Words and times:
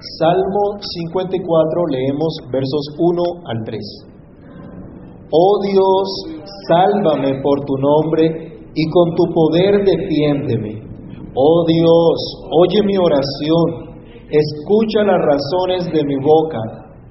Salmo 0.00 0.80
54 0.80 1.86
leemos 1.92 2.32
versos 2.50 2.84
1 2.96 3.22
al 3.44 3.64
3. 3.66 3.80
Oh 5.30 5.60
Dios, 5.60 6.08
sálvame 6.68 7.40
por 7.42 7.60
tu 7.66 7.76
nombre 7.76 8.24
y 8.74 8.84
con 8.88 9.14
tu 9.14 9.24
poder 9.34 9.84
defiéndeme. 9.84 10.80
Oh 11.34 11.64
Dios, 11.68 12.16
oye 12.64 12.82
mi 12.86 12.96
oración, 12.96 14.00
escucha 14.30 15.04
las 15.04 15.20
razones 15.20 15.92
de 15.92 16.02
mi 16.02 16.16
boca, 16.16 16.60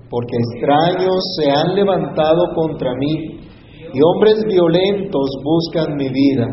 porque 0.10 0.38
extraños 0.38 1.22
se 1.38 1.52
han 1.52 1.76
levantado 1.76 2.42
contra 2.56 2.96
mí 2.96 3.40
y 3.94 4.02
hombres 4.02 4.44
violentos 4.48 5.30
buscan 5.44 5.96
mi 5.96 6.10
vida. 6.10 6.48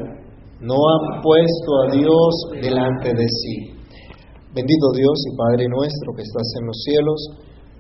No 0.61 0.75
han 0.75 1.23
puesto 1.23 1.71
a 1.83 1.97
Dios 1.97 2.61
delante 2.61 3.09
de 3.15 3.27
sí. 3.27 3.76
Bendito 4.57 4.89
Dios 4.97 5.21
y 5.29 5.37
Padre 5.37 5.69
nuestro 5.69 6.17
que 6.17 6.25
estás 6.25 6.49
en 6.57 6.65
los 6.65 6.81
cielos, 6.81 7.21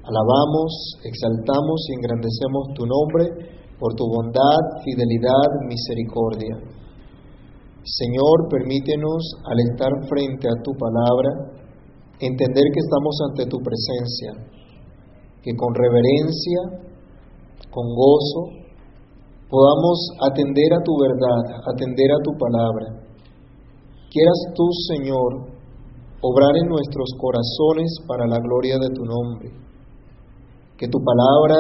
alabamos, 0.05 1.01
exaltamos 1.09 1.81
y 1.89 1.97
engrandecemos 1.97 2.77
tu 2.77 2.85
nombre 2.85 3.25
por 3.81 3.97
tu 3.97 4.05
bondad, 4.05 4.85
fidelidad, 4.85 5.49
misericordia. 5.65 6.53
Señor, 7.81 8.53
permítenos 8.53 9.25
al 9.49 9.57
estar 9.73 9.89
frente 10.05 10.53
a 10.53 10.61
tu 10.61 10.77
palabra, 10.77 11.49
entender 12.21 12.65
que 12.69 12.85
estamos 12.85 13.17
ante 13.25 13.49
tu 13.49 13.57
presencia, 13.65 14.37
que 15.41 15.57
con 15.57 15.73
reverencia, 15.73 16.61
con 17.73 17.89
gozo, 17.89 18.53
podamos 19.49 19.97
atender 20.29 20.77
a 20.77 20.85
tu 20.85 20.93
verdad, 21.01 21.57
atender 21.73 22.13
a 22.13 22.21
tu 22.21 22.37
palabra. 22.37 23.01
Quieras 24.13 24.53
tú, 24.53 24.69
Señor, 24.93 25.56
obrar 26.21 26.57
en 26.57 26.69
nuestros 26.69 27.11
corazones 27.19 27.99
para 28.07 28.27
la 28.27 28.39
gloria 28.41 28.79
de 28.79 28.91
tu 28.95 29.05
nombre. 29.05 29.51
Que 30.77 30.89
tu 30.89 30.99
palabra 31.03 31.57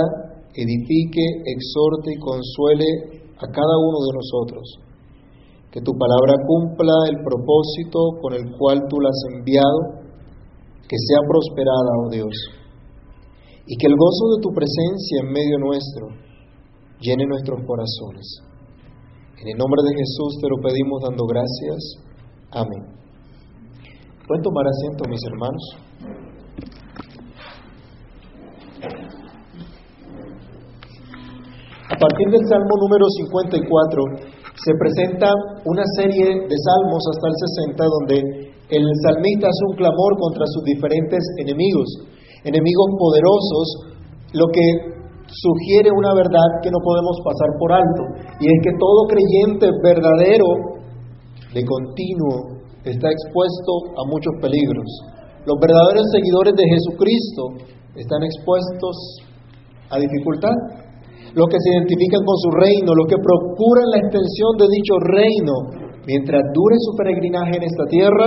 edifique, 0.54 1.24
exhorte 1.44 2.12
y 2.12 2.20
consuele 2.20 2.88
a 3.36 3.46
cada 3.48 3.74
uno 3.80 3.98
de 4.04 4.12
nosotros. 4.16 4.64
Que 5.70 5.80
tu 5.80 5.92
palabra 5.92 6.40
cumpla 6.46 6.94
el 7.08 7.20
propósito 7.20 8.16
con 8.22 8.32
el 8.32 8.56
cual 8.56 8.80
tú 8.88 9.00
la 9.00 9.10
has 9.10 9.22
enviado, 9.36 10.06
que 10.88 10.96
sea 10.96 11.20
prosperada, 11.28 11.92
oh 12.04 12.10
Dios. 12.10 12.34
Y 13.66 13.76
que 13.76 13.86
el 13.86 13.96
gozo 13.96 14.36
de 14.36 14.42
tu 14.42 14.50
presencia 14.54 15.20
en 15.20 15.32
medio 15.32 15.58
nuestro 15.58 16.06
llene 17.00 17.26
nuestros 17.26 17.60
corazones. 17.66 18.40
En 19.36 19.48
el 19.48 19.58
nombre 19.58 19.82
de 19.84 19.92
Jesús 19.92 20.40
te 20.40 20.48
lo 20.48 20.56
pedimos 20.62 21.02
dando 21.02 21.26
gracias. 21.26 22.00
Amén. 22.52 23.05
Pueden 24.26 24.42
tomar 24.42 24.66
asiento, 24.66 25.06
mis 25.06 25.22
hermanos. 25.30 25.62
A 31.86 31.96
partir 31.96 32.26
del 32.34 32.42
Salmo 32.50 32.74
número 32.82 33.06
54 33.06 34.02
se 34.58 34.72
presenta 34.82 35.30
una 35.64 35.84
serie 35.94 36.26
de 36.26 36.56
salmos 36.58 37.02
hasta 37.06 37.26
el 37.30 37.36
60 37.70 37.84
donde 37.86 38.16
el 38.66 38.84
salmista 39.06 39.46
hace 39.46 39.62
un 39.70 39.76
clamor 39.78 40.18
contra 40.18 40.42
sus 40.50 40.64
diferentes 40.64 41.22
enemigos, 41.38 41.86
enemigos 42.42 42.88
poderosos, 42.98 43.94
lo 44.34 44.46
que 44.50 44.66
sugiere 45.30 45.90
una 45.94 46.14
verdad 46.18 46.66
que 46.66 46.70
no 46.74 46.82
podemos 46.82 47.14
pasar 47.22 47.54
por 47.60 47.72
alto, 47.72 48.02
y 48.40 48.46
es 48.50 48.58
que 48.58 48.74
todo 48.74 49.06
creyente 49.06 49.70
verdadero 49.86 50.82
de 51.54 51.62
continuo 51.62 52.55
está 52.86 53.08
expuesto 53.10 53.72
a 53.98 54.02
muchos 54.06 54.34
peligros. 54.40 54.86
Los 55.46 55.58
verdaderos 55.58 56.06
seguidores 56.14 56.54
de 56.54 56.66
Jesucristo 56.70 57.42
están 57.94 58.22
expuestos 58.22 58.94
a 59.90 59.98
dificultad, 59.98 60.54
los 61.34 61.46
que 61.50 61.58
se 61.60 61.70
identifican 61.74 62.22
con 62.22 62.36
su 62.38 62.50
reino, 62.54 62.94
los 62.94 63.06
que 63.10 63.18
procuran 63.18 63.90
la 63.90 64.00
extensión 64.02 64.52
de 64.58 64.66
dicho 64.70 64.94
reino, 65.02 65.54
mientras 66.06 66.42
dure 66.54 66.76
su 66.80 66.96
peregrinaje 66.96 67.58
en 67.58 67.64
esta 67.66 67.84
tierra, 67.90 68.26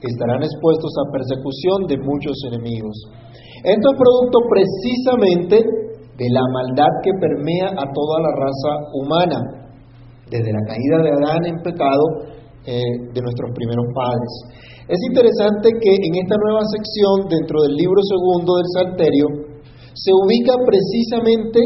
estarán 0.00 0.42
expuestos 0.42 0.92
a 0.98 1.10
persecución 1.12 1.86
de 1.88 1.96
muchos 1.98 2.36
enemigos. 2.50 2.96
Esto 3.64 3.86
es 3.90 3.96
producto 3.98 4.38
precisamente 4.48 5.56
de 5.58 6.28
la 6.30 6.44
maldad 6.52 6.92
que 7.02 7.12
permea 7.18 7.68
a 7.74 7.84
toda 7.90 8.16
la 8.22 8.32
raza 8.34 8.72
humana, 8.94 9.38
desde 10.30 10.52
la 10.52 10.62
caída 10.66 10.98
de 11.02 11.10
Adán 11.10 11.42
en 11.46 11.56
pecado 11.62 12.04
eh, 12.68 12.84
de 13.16 13.20
nuestros 13.24 13.48
primeros 13.56 13.88
padres. 13.96 14.30
Es 14.92 15.00
interesante 15.08 15.72
que 15.80 15.92
en 16.04 16.12
esta 16.20 16.36
nueva 16.36 16.60
sección, 16.68 17.32
dentro 17.32 17.64
del 17.64 17.72
libro 17.80 17.96
segundo 18.04 18.60
del 18.60 18.68
Salterio, 18.76 19.26
se 19.96 20.12
ubica 20.12 20.52
precisamente 20.68 21.60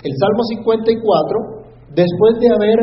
el 0.00 0.12
Salmo 0.16 0.42
54, 0.48 1.92
después 1.92 2.32
de 2.40 2.48
haber 2.48 2.80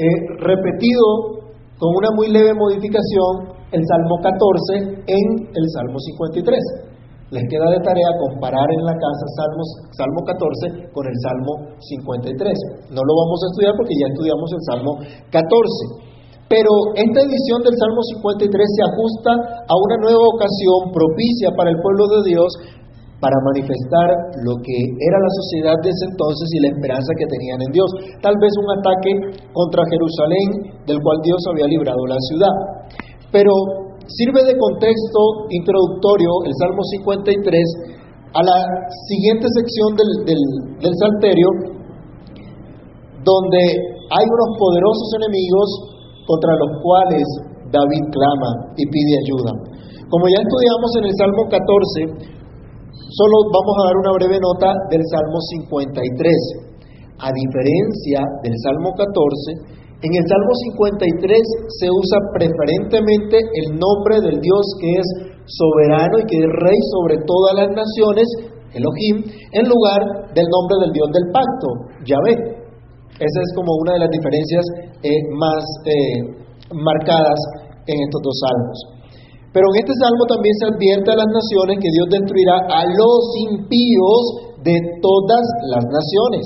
eh, 0.00 0.04
repetido 0.40 1.44
con 1.76 1.92
una 1.92 2.08
muy 2.16 2.32
leve 2.32 2.56
modificación 2.56 3.52
el 3.76 3.82
Salmo 3.84 4.16
14 4.24 5.12
en 5.12 5.26
el 5.52 5.66
Salmo 5.76 6.00
53. 6.00 7.36
Les 7.36 7.42
queda 7.50 7.68
de 7.68 7.82
tarea 7.82 8.06
comparar 8.22 8.68
en 8.70 8.82
la 8.86 8.94
casa 8.94 9.24
Salmos, 9.34 9.68
Salmo 9.92 10.20
14 10.24 10.88
con 10.94 11.04
el 11.04 11.16
Salmo 11.20 11.52
53. 11.84 12.96
No 12.96 13.02
lo 13.02 13.12
vamos 13.12 13.38
a 13.44 13.48
estudiar 13.52 13.74
porque 13.76 13.98
ya 13.98 14.08
estudiamos 14.08 14.48
el 14.56 14.62
Salmo 14.72 14.92
14. 15.36 16.15
Pero 16.46 16.70
esta 16.94 17.20
edición 17.26 17.58
del 17.66 17.74
Salmo 17.74 18.02
53 18.22 18.46
se 18.54 18.82
ajusta 18.86 19.32
a 19.66 19.74
una 19.74 19.96
nueva 19.98 20.24
ocasión 20.30 20.94
propicia 20.94 21.50
para 21.58 21.74
el 21.74 21.78
pueblo 21.82 22.06
de 22.06 22.30
Dios 22.30 22.50
para 23.18 23.34
manifestar 23.50 24.08
lo 24.44 24.54
que 24.60 24.76
era 24.76 25.18
la 25.18 25.32
sociedad 25.42 25.76
de 25.82 25.90
ese 25.90 26.04
entonces 26.06 26.46
y 26.52 26.58
la 26.62 26.70
esperanza 26.70 27.10
que 27.16 27.26
tenían 27.26 27.58
en 27.64 27.72
Dios. 27.72 27.88
Tal 28.22 28.36
vez 28.38 28.52
un 28.60 28.70
ataque 28.78 29.12
contra 29.50 29.88
Jerusalén 29.88 30.48
del 30.86 31.00
cual 31.02 31.18
Dios 31.24 31.40
había 31.50 31.66
librado 31.66 31.98
la 32.06 32.20
ciudad. 32.30 32.54
Pero 33.32 33.50
sirve 34.06 34.44
de 34.44 34.54
contexto 34.54 35.50
introductorio 35.50 36.30
el 36.46 36.54
Salmo 36.60 36.82
53 37.02 37.96
a 38.36 38.40
la 38.44 38.58
siguiente 39.08 39.48
sección 39.48 39.96
del, 39.96 40.10
del, 40.78 40.94
Salterio, 41.00 41.48
donde 43.24 43.62
hay 44.12 44.24
unos 44.28 44.50
poderosos 44.60 45.08
enemigos 45.24 45.95
contra 46.26 46.52
los 46.58 46.70
cuales 46.82 47.26
David 47.70 48.04
clama 48.10 48.50
y 48.76 48.84
pide 48.90 49.14
ayuda. 49.24 49.52
Como 50.10 50.24
ya 50.28 50.38
estudiamos 50.42 50.90
en 50.98 51.04
el 51.06 51.14
Salmo 51.16 51.42
14, 51.50 52.36
Solo 52.96 53.36
vamos 53.54 53.74
a 53.78 53.86
dar 53.86 53.96
una 53.96 54.12
breve 54.18 54.38
nota 54.42 54.72
del 54.90 55.00
Salmo 55.08 55.38
53. 55.38 57.22
A 57.22 57.30
diferencia 57.32 58.18
del 58.42 58.56
Salmo 58.60 58.92
14, 58.92 59.72
en 60.04 60.12
el 60.12 60.24
Salmo 60.26 60.52
53 60.74 61.32
se 61.80 61.88
usa 61.88 62.18
preferentemente 62.34 63.40
el 63.40 63.78
nombre 63.78 64.20
del 64.20 64.36
Dios 64.42 64.64
que 64.80 64.90
es 65.00 65.08
soberano 65.48 66.18
y 66.18 66.28
que 66.28 66.38
es 66.44 66.50
rey 66.60 66.80
sobre 66.92 67.16
todas 67.24 67.54
las 67.56 67.70
naciones, 67.72 68.26
Elohim, 68.74 69.22
en 69.52 69.64
lugar 69.64 70.32
del 70.34 70.44
nombre 70.50 70.76
del 70.84 70.92
Dios 70.92 71.08
del 71.14 71.26
pacto, 71.32 71.68
Yahvé. 72.04 72.65
Esa 73.16 73.40
es 73.40 73.50
como 73.56 73.72
una 73.80 73.96
de 73.96 74.00
las 74.04 74.12
diferencias 74.12 74.64
eh, 75.00 75.20
más 75.32 75.64
eh, 75.88 76.20
marcadas 76.72 77.40
en 77.88 77.96
estos 77.96 78.20
dos 78.20 78.36
salmos. 78.44 78.78
Pero 79.56 79.72
en 79.72 79.76
este 79.80 79.94
salmo 80.04 80.24
también 80.28 80.52
se 80.60 80.68
advierte 80.68 81.08
a 81.16 81.20
las 81.24 81.30
naciones 81.32 81.80
que 81.80 81.88
Dios 81.88 82.08
destruirá 82.12 82.56
a 82.68 82.82
los 82.84 83.22
impíos 83.56 84.22
de 84.60 84.76
todas 85.00 85.44
las 85.72 85.84
naciones. 85.88 86.44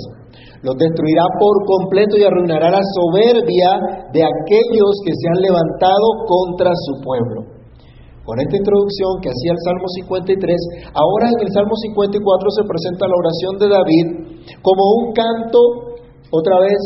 Los 0.62 0.76
destruirá 0.78 1.26
por 1.40 1.56
completo 1.66 2.14
y 2.20 2.22
arruinará 2.22 2.70
la 2.70 2.84
soberbia 2.94 3.70
de 4.14 4.22
aquellos 4.22 4.92
que 5.02 5.10
se 5.10 5.26
han 5.26 5.42
levantado 5.42 6.06
contra 6.28 6.70
su 6.70 7.02
pueblo. 7.02 7.60
Con 8.22 8.38
esta 8.38 8.62
introducción 8.62 9.18
que 9.24 9.32
hacía 9.32 9.58
el 9.58 9.62
Salmo 9.66 9.88
53, 9.90 10.94
ahora 10.94 11.34
en 11.34 11.40
el 11.40 11.50
Salmo 11.50 11.74
54 11.74 12.22
se 12.62 12.62
presenta 12.62 13.10
la 13.10 13.18
oración 13.18 13.52
de 13.58 13.68
David 13.74 14.06
como 14.62 14.82
un 15.02 15.04
canto, 15.10 15.89
otra 16.30 16.56
vez, 16.62 16.80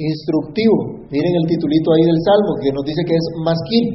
instructivo. 0.00 1.08
Miren 1.12 1.34
el 1.36 1.46
titulito 1.48 1.92
ahí 1.92 2.04
del 2.04 2.20
Salmo 2.24 2.52
que 2.60 2.72
nos 2.72 2.84
dice 2.84 3.02
que 3.04 3.16
es 3.16 3.26
masquín. 3.44 3.86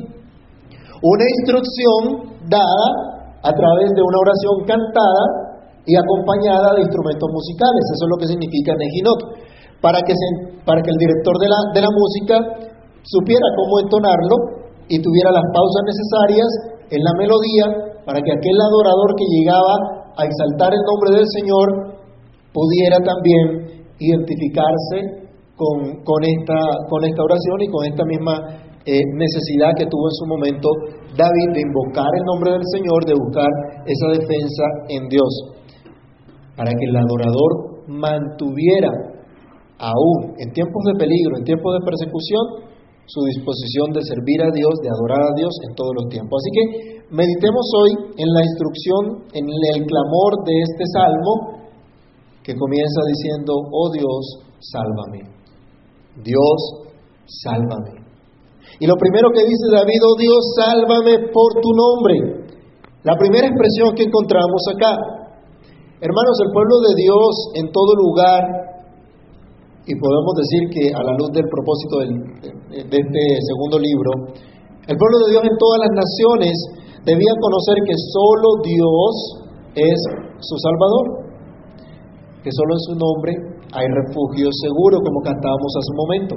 Una 1.01 1.25
instrucción 1.25 2.01
dada 2.49 2.87
a 3.41 3.51
través 3.53 3.89
de 3.93 4.01
una 4.01 4.19
oración 4.21 4.55
cantada 4.65 5.23
y 5.85 5.93
acompañada 5.93 6.77
de 6.77 6.85
instrumentos 6.85 7.29
musicales. 7.29 7.83
Eso 7.93 8.03
es 8.05 8.11
lo 8.11 8.17
que 8.17 8.29
significa 8.29 8.73
Nejinot. 8.73 9.21
Para 9.81 10.01
que, 10.01 10.13
para 10.65 10.81
que 10.81 10.89
el 10.89 10.97
director 10.97 11.35
de 11.37 11.49
la, 11.49 11.59
de 11.77 11.81
la 11.81 11.91
música 11.93 12.35
supiera 13.05 13.45
cómo 13.53 13.85
entonarlo 13.85 14.35
y 14.89 14.97
tuviera 14.97 15.29
las 15.29 15.45
pausas 15.53 15.83
necesarias 15.85 16.49
en 16.89 17.01
la 17.05 17.13
melodía 17.21 17.65
para 18.05 18.21
que 18.21 18.33
aquel 18.33 18.57
adorador 18.57 19.13
que 19.17 19.25
llegaba 19.29 19.73
a 20.17 20.25
exaltar 20.25 20.73
el 20.73 20.81
nombre 20.85 21.21
del 21.21 21.27
Señor 21.37 21.67
pudiera 22.53 22.97
también 23.01 23.74
identificarse 23.99 25.25
con, 25.55 26.03
con, 26.03 26.19
esta, 26.23 26.59
con 26.89 27.03
esta 27.05 27.21
oración 27.23 27.57
y 27.61 27.67
con 27.67 27.81
esta 27.85 28.03
misma 28.05 28.35
eh, 28.85 29.01
necesidad 29.17 29.73
que 29.77 29.87
tuvo 29.87 30.05
en 30.11 30.17
su 30.19 30.25
momento 30.27 30.69
David 31.17 31.49
de 31.55 31.61
invocar 31.63 32.11
el 32.11 32.25
nombre 32.27 32.51
del 32.53 32.65
Señor, 32.75 33.01
de 33.07 33.15
buscar 33.15 33.49
esa 33.87 34.07
defensa 34.13 34.65
en 34.89 35.07
Dios, 35.07 35.31
para 36.55 36.69
que 36.69 36.85
el 36.85 36.95
adorador 36.95 37.87
mantuviera 37.87 38.91
aún 39.79 40.35
en 40.37 40.51
tiempos 40.51 40.81
de 40.91 40.99
peligro, 40.99 41.37
en 41.37 41.43
tiempos 41.43 41.71
de 41.79 41.85
persecución, 41.87 42.75
su 43.05 43.21
disposición 43.25 43.93
de 43.93 44.01
servir 44.01 44.41
a 44.41 44.51
Dios, 44.51 44.73
de 44.81 44.89
adorar 44.89 45.21
a 45.21 45.35
Dios 45.37 45.53
en 45.69 45.75
todos 45.75 45.93
los 45.93 46.05
tiempos. 46.09 46.41
Así 46.41 46.51
que 46.53 46.63
meditemos 47.09 47.65
hoy 47.81 47.91
en 48.17 48.29
la 48.33 48.41
instrucción, 48.41 49.01
en 49.33 49.45
el 49.45 49.85
clamor 49.85 50.31
de 50.45 50.55
este 50.61 50.83
salmo 50.93 51.64
que 52.45 52.53
comienza 52.53 53.01
diciendo, 53.09 53.57
oh 53.57 53.89
Dios, 53.89 54.21
sálvame. 54.61 55.33
Dios, 56.21 56.57
sálvame. 57.41 58.05
Y 58.79 58.85
lo 58.85 58.93
primero 59.01 59.33
que 59.33 59.49
dice 59.49 59.65
David, 59.73 59.97
oh 60.05 60.13
Dios, 60.13 60.41
sálvame 60.53 61.33
por 61.33 61.49
tu 61.57 61.73
nombre. 61.73 62.45
La 63.01 63.17
primera 63.17 63.49
expresión 63.49 63.97
que 63.97 64.05
encontramos 64.05 64.61
acá. 64.69 64.93
Hermanos, 65.97 66.37
el 66.45 66.53
pueblo 66.53 66.85
de 66.85 66.93
Dios 67.01 67.33
en 67.57 67.65
todo 67.73 67.97
lugar, 67.97 68.43
y 69.89 69.93
podemos 69.97 70.33
decir 70.37 70.61
que 70.69 70.93
a 70.93 71.01
la 71.01 71.17
luz 71.17 71.33
del 71.33 71.49
propósito 71.49 71.97
de 71.97 72.77
este 72.77 73.23
segundo 73.41 73.81
libro, 73.81 74.37
el 74.85 74.97
pueblo 74.97 75.17
de 75.25 75.31
Dios 75.33 75.43
en 75.49 75.57
todas 75.57 75.81
las 75.81 75.93
naciones 75.97 76.53
debía 77.09 77.33
conocer 77.41 77.77
que 77.89 77.97
solo 78.13 78.47
Dios 78.61 79.13
es 79.81 79.97
su 80.45 80.55
Salvador, 80.61 81.24
que 82.45 82.53
solo 82.53 82.77
en 82.77 82.83
su 82.85 82.93
nombre 82.93 83.31
hay 83.73 83.89
refugio 84.05 84.45
seguro, 84.61 85.01
como 85.01 85.17
cantábamos 85.25 85.71
hace 85.81 85.89
un 85.89 85.99
momento. 86.05 86.33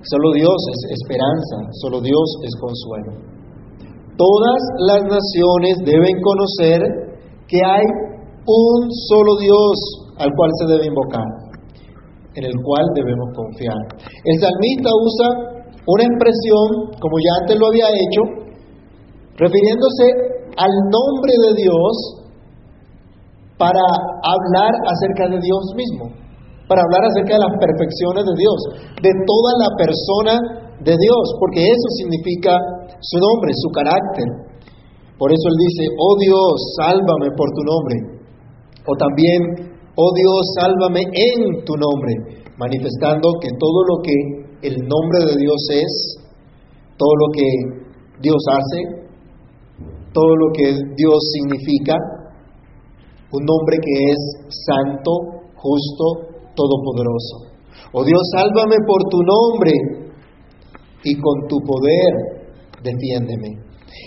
Solo 0.00 0.32
Dios 0.32 0.56
es 0.72 0.96
esperanza, 0.96 1.56
solo 1.84 2.00
Dios 2.00 2.24
es 2.40 2.52
consuelo. 2.56 3.12
Todas 4.16 4.60
las 4.88 5.04
naciones 5.04 5.76
deben 5.84 6.16
conocer 6.24 6.80
que 7.44 7.60
hay 7.60 7.84
un 7.84 8.88
solo 9.12 9.36
Dios 9.44 9.76
al 10.24 10.32
cual 10.32 10.50
se 10.56 10.72
debe 10.72 10.88
invocar, 10.88 11.28
en 12.40 12.44
el 12.48 12.56
cual 12.64 12.84
debemos 12.96 13.28
confiar. 13.36 13.76
El 14.00 14.36
salmista 14.40 14.88
usa 14.88 15.28
una 15.84 16.04
expresión, 16.08 16.96
como 16.96 17.16
ya 17.20 17.32
antes 17.44 17.60
lo 17.60 17.68
había 17.68 17.92
hecho, 17.92 18.22
refiriéndose 19.36 20.48
al 20.56 20.72
nombre 20.88 21.32
de 21.44 21.60
Dios 21.60 22.23
para 23.58 23.82
hablar 24.22 24.72
acerca 24.86 25.28
de 25.30 25.38
Dios 25.40 25.64
mismo 25.76 26.24
para 26.68 26.80
hablar 26.80 27.04
acerca 27.12 27.36
de 27.36 27.44
las 27.44 27.54
perfecciones 27.60 28.24
de 28.24 28.34
Dios, 28.40 28.58
de 29.04 29.12
toda 29.28 29.52
la 29.60 29.70
persona 29.76 30.34
de 30.80 30.94
Dios, 30.96 31.24
porque 31.38 31.60
eso 31.60 31.88
significa 32.00 32.56
su 33.00 33.20
nombre, 33.20 33.52
su 33.52 33.68
carácter. 33.68 34.28
Por 35.20 35.30
eso 35.30 35.44
él 35.44 35.58
dice, 35.60 35.84
oh 35.92 36.16
Dios, 36.18 36.52
sálvame 36.80 37.28
por 37.36 37.48
tu 37.52 37.62
nombre. 37.68 37.96
O 38.88 38.92
también, 38.96 39.40
oh 39.94 40.10
Dios, 40.16 40.40
sálvame 40.56 41.04
en 41.04 41.64
tu 41.64 41.76
nombre, 41.76 42.42
manifestando 42.56 43.28
que 43.40 43.48
todo 43.60 43.80
lo 43.84 43.96
que 44.00 44.16
el 44.68 44.76
nombre 44.88 45.20
de 45.28 45.36
Dios 45.36 45.60
es, 45.70 45.92
todo 46.96 47.12
lo 47.12 47.28
que 47.32 47.48
Dios 48.20 48.40
hace, 48.48 48.80
todo 50.12 50.32
lo 50.32 50.48
que 50.56 50.72
Dios 50.96 51.18
significa, 51.36 51.94
un 53.34 53.42
nombre 53.42 53.76
que 53.82 53.94
es 54.14 54.20
santo, 54.48 55.10
justo, 55.56 56.34
Todopoderoso. 56.54 57.50
Oh 57.90 58.04
Dios, 58.04 58.22
sálvame 58.30 58.78
por 58.86 59.02
tu 59.10 59.18
nombre 59.26 59.74
y 61.02 61.18
con 61.18 61.48
tu 61.48 61.58
poder 61.66 62.44
defiéndeme. 62.78 63.58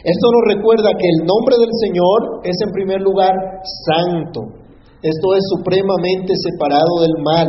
Esto 0.03 0.25
nos 0.31 0.55
recuerda 0.55 0.95
que 0.95 1.07
el 1.11 1.27
nombre 1.27 1.55
del 1.59 1.73
Señor 1.83 2.39
es 2.43 2.55
en 2.63 2.71
primer 2.71 3.01
lugar 3.01 3.35
santo. 3.83 4.63
Esto 5.03 5.27
es 5.35 5.43
supremamente 5.59 6.31
separado 6.35 7.03
del 7.03 7.15
mal. 7.23 7.47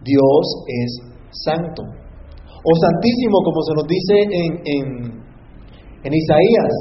Dios 0.00 0.44
es 0.64 0.90
santo. 1.44 1.82
O 1.84 2.72
santísimo, 2.72 3.36
como 3.44 3.60
se 3.68 3.74
nos 3.76 3.86
dice 3.86 4.14
en, 4.32 4.52
en, 4.64 4.86
en 6.04 6.12
Isaías. 6.14 6.72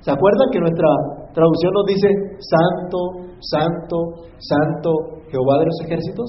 ¿Se 0.00 0.10
acuerdan 0.10 0.48
que 0.52 0.60
nuestra 0.60 0.88
traducción 1.34 1.72
nos 1.72 1.86
dice 1.86 2.08
santo, 2.38 2.98
santo, 3.40 3.96
santo, 4.38 4.90
Jehová 5.28 5.58
de 5.60 5.66
los 5.66 5.78
ejércitos? 5.84 6.28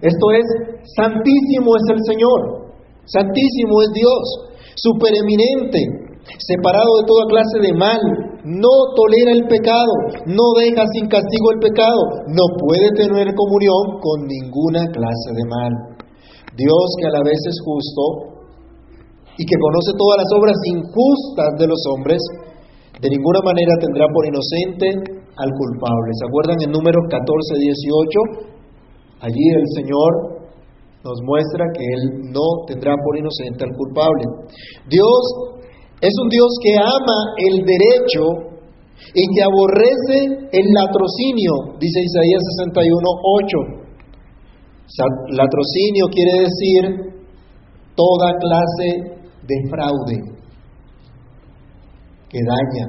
Esto 0.00 0.26
es, 0.32 0.46
santísimo 0.96 1.76
es 1.76 1.86
el 1.92 2.00
Señor, 2.08 2.40
santísimo 3.06 3.82
es 3.82 3.90
Dios, 3.94 4.24
supereminente, 4.76 5.80
separado 6.38 7.00
de 7.00 7.06
toda 7.06 7.30
clase 7.30 7.58
de 7.62 7.72
mal, 7.72 8.00
no 8.44 8.74
tolera 8.96 9.32
el 9.32 9.48
pecado, 9.48 9.92
no 10.26 10.44
deja 10.60 10.84
sin 10.92 11.08
castigo 11.08 11.52
el 11.56 11.60
pecado, 11.60 12.00
no 12.28 12.44
puede 12.60 12.92
tener 12.96 13.32
comunión 13.32 14.00
con 14.00 14.28
ninguna 14.28 14.84
clase 14.92 15.30
de 15.32 15.44
mal. 15.48 15.72
Dios 16.56 16.86
que 17.00 17.06
a 17.08 17.16
la 17.16 17.22
vez 17.24 17.40
es 17.48 17.58
justo 17.64 18.34
y 19.38 19.42
que 19.44 19.56
conoce 19.58 19.90
todas 19.98 20.22
las 20.22 20.30
obras 20.38 20.58
injustas 20.68 21.50
de 21.58 21.66
los 21.66 21.80
hombres, 21.90 22.20
de 23.00 23.08
ninguna 23.10 23.40
manera 23.42 23.74
tendrá 23.80 24.06
por 24.12 24.26
inocente 24.26 24.86
al 25.36 25.50
culpable. 25.50 26.10
¿Se 26.14 26.26
acuerdan 26.26 26.58
en 26.62 26.70
números 26.70 27.02
14, 27.10 27.26
18? 27.58 28.54
Allí 29.26 29.44
el 29.56 29.68
Señor 29.74 30.10
nos 31.02 31.18
muestra 31.26 31.64
que 31.74 31.84
Él 31.84 32.32
no 32.32 32.64
tendrá 32.66 32.94
por 32.96 33.18
inocente 33.18 33.64
al 33.64 33.74
culpable. 33.76 34.24
Dios 34.88 35.22
es 36.00 36.14
un 36.22 36.28
Dios 36.28 36.50
que 36.62 36.74
ama 36.78 37.18
el 37.38 37.64
derecho 37.66 38.54
y 39.12 39.22
que 39.34 39.42
aborrece 39.42 40.48
el 40.52 40.66
latrocinio, 40.72 41.76
dice 41.78 41.98
Isaías 42.00 42.42
61, 42.62 42.94
8. 43.42 43.84
Latrocinio 45.34 46.06
quiere 46.12 46.46
decir 46.46 46.82
toda 47.96 48.38
clase 48.38 49.18
de 49.42 49.56
fraude 49.70 50.34
que 52.34 52.40
daña. 52.42 52.86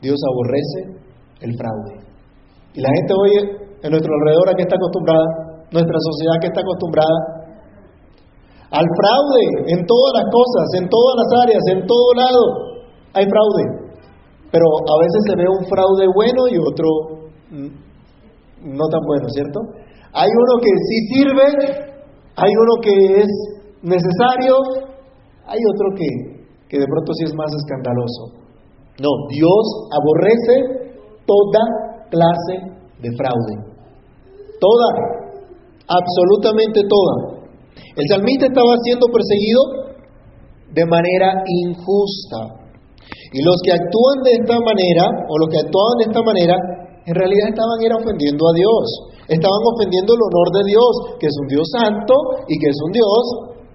Dios 0.00 0.18
aborrece 0.22 1.02
el 1.42 1.50
fraude. 1.58 1.98
Y 2.74 2.80
la 2.80 2.90
gente 2.94 3.12
oye 3.18 3.40
en 3.82 3.90
nuestro 3.90 4.12
alrededor 4.14 4.46
a 4.50 4.54
que 4.54 4.62
está 4.62 4.78
acostumbrada, 4.78 5.26
nuestra 5.74 5.98
sociedad 5.98 6.38
que 6.38 6.46
está 6.46 6.62
acostumbrada 6.62 7.18
al 8.70 8.86
fraude 8.86 9.44
en 9.74 9.80
todas 9.82 10.12
las 10.14 10.26
cosas, 10.30 10.64
en 10.78 10.86
todas 10.86 11.14
las 11.18 11.30
áreas, 11.42 11.62
en 11.74 11.80
todo 11.90 12.08
lado 12.14 12.42
hay 13.18 13.26
fraude. 13.26 13.64
Pero 14.54 14.66
a 14.70 14.96
veces 15.02 15.20
se 15.26 15.34
ve 15.36 15.46
un 15.50 15.64
fraude 15.66 16.06
bueno 16.14 16.46
y 16.46 16.56
otro 16.62 16.88
mm, 17.50 17.70
no 18.78 18.84
tan 18.86 19.02
bueno, 19.02 19.26
¿cierto? 19.34 19.58
Hay 20.14 20.30
uno 20.30 20.54
que 20.62 20.72
sí 20.86 20.96
sirve, 21.10 21.46
hay 22.36 22.52
uno 22.54 22.74
que 22.80 22.94
es 23.26 23.30
necesario, 23.82 24.54
hay 25.46 25.58
otro 25.58 25.86
que, 25.98 26.31
que 26.72 26.80
de 26.80 26.88
pronto 26.88 27.12
sí 27.12 27.28
es 27.28 27.34
más 27.36 27.52
escandaloso. 27.52 28.48
No, 28.96 29.12
Dios 29.28 29.64
aborrece 29.92 30.96
toda 31.28 31.62
clase 32.08 32.56
de 32.96 33.10
fraude. 33.12 33.56
Toda, 34.56 34.88
absolutamente 35.84 36.80
toda. 36.88 37.44
El 37.76 38.08
salmista 38.08 38.48
estaba 38.48 38.72
siendo 38.88 39.04
perseguido 39.12 39.60
de 40.72 40.84
manera 40.88 41.44
injusta. 41.44 42.64
Y 43.36 43.44
los 43.44 43.60
que 43.60 43.76
actúan 43.76 44.24
de 44.24 44.32
esta 44.40 44.56
manera, 44.64 45.04
o 45.28 45.32
los 45.44 45.48
que 45.52 45.60
actuaban 45.60 45.96
de 46.00 46.06
esta 46.08 46.22
manera, 46.24 46.56
en 47.04 47.14
realidad 47.14 47.52
estaban 47.52 47.84
era 47.84 48.00
ofendiendo 48.00 48.48
a 48.48 48.56
Dios. 48.56 48.84
Estaban 49.28 49.60
ofendiendo 49.76 50.16
el 50.16 50.24
honor 50.24 50.48
de 50.56 50.64
Dios, 50.72 50.92
que 51.20 51.28
es 51.28 51.36
un 51.36 51.48
Dios 51.52 51.68
santo 51.68 52.14
y 52.48 52.56
que 52.56 52.68
es 52.72 52.78
un 52.80 52.92
Dios 52.96 53.22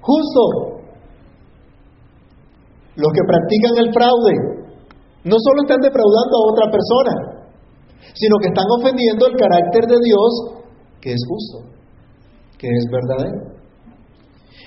justo. 0.02 0.77
Los 2.98 3.12
que 3.14 3.24
practican 3.30 3.76
el 3.78 3.94
fraude 3.94 4.36
no 5.30 5.38
solo 5.38 5.58
están 5.62 5.82
defraudando 5.86 6.34
a 6.34 6.48
otra 6.50 6.66
persona, 6.74 7.14
sino 8.18 8.36
que 8.42 8.50
están 8.50 8.66
ofendiendo 8.82 9.30
el 9.30 9.36
carácter 9.38 9.86
de 9.86 10.00
Dios 10.02 10.58
que 11.02 11.14
es 11.14 11.22
justo, 11.30 11.58
que 12.58 12.66
es 12.66 12.84
verdadero. 12.90 13.58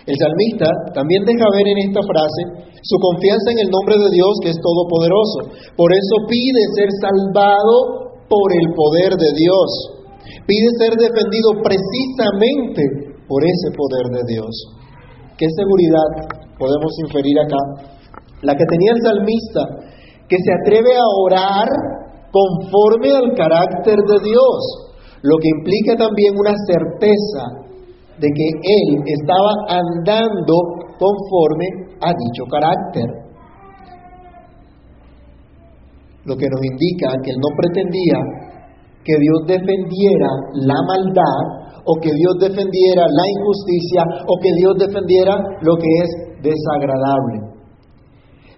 El 0.06 0.16
salmista 0.16 0.66
también 0.94 1.26
deja 1.26 1.44
ver 1.52 1.66
en 1.75 1.90
esta 1.90 2.00
frase 2.06 2.70
su 2.80 2.96
confianza 3.02 3.52
en 3.52 3.66
el 3.66 3.70
nombre 3.70 3.99
de 3.99 4.10
Dios 4.14 4.32
que 4.40 4.50
es 4.54 4.58
todopoderoso. 4.62 5.75
Por 5.76 5.90
eso 5.92 6.14
pide 6.30 6.62
ser 6.78 6.88
salvado 7.02 8.14
por 8.30 8.49
el 8.54 8.66
poder 8.72 9.12
de 9.18 9.30
Dios. 9.37 9.68
Pide 10.46 10.68
ser 10.78 10.94
defendido 10.96 11.50
precisamente 11.66 12.82
por 13.26 13.42
ese 13.42 13.68
poder 13.75 14.06
de 14.14 14.22
Dios. 14.38 14.54
¿Qué 15.37 15.46
seguridad 15.50 16.08
podemos 16.58 16.92
inferir 17.04 17.37
acá? 17.42 18.00
La 18.42 18.54
que 18.54 18.64
tenía 18.64 18.92
el 18.92 19.02
salmista, 19.02 19.62
que 20.28 20.37
se 20.37 20.52
atreve 20.62 20.94
a 20.97 21.09
orar 21.25 21.68
conforme 22.30 23.11
al 23.11 23.35
carácter 23.35 23.97
de 23.97 24.18
Dios 24.23 24.90
lo 25.23 25.37
que 25.37 25.49
implica 25.59 25.97
también 25.97 26.32
una 26.38 26.54
certeza 26.56 27.44
de 28.16 28.28
que 28.28 28.49
él 28.62 28.88
estaba 29.04 29.52
andando 29.68 30.54
conforme 30.97 31.66
a 32.00 32.12
dicho 32.12 32.44
carácter. 32.50 33.04
Lo 36.25 36.37
que 36.37 36.47
nos 36.49 36.61
indica 36.64 37.16
que 37.25 37.30
él 37.32 37.40
no 37.40 37.50
pretendía 37.56 38.18
que 39.04 39.16
Dios 39.16 39.40
defendiera 39.47 40.30
la 40.52 40.76
maldad 40.87 41.70
o 41.85 41.97
que 42.00 42.12
Dios 42.12 42.37
defendiera 42.40 43.04
la 43.09 43.25
injusticia 43.40 44.02
o 44.28 44.38
que 44.40 44.52
Dios 44.56 44.75
defendiera 44.78 45.37
lo 45.62 45.76
que 45.76 45.88
es 46.04 46.11
desagradable. 46.42 47.50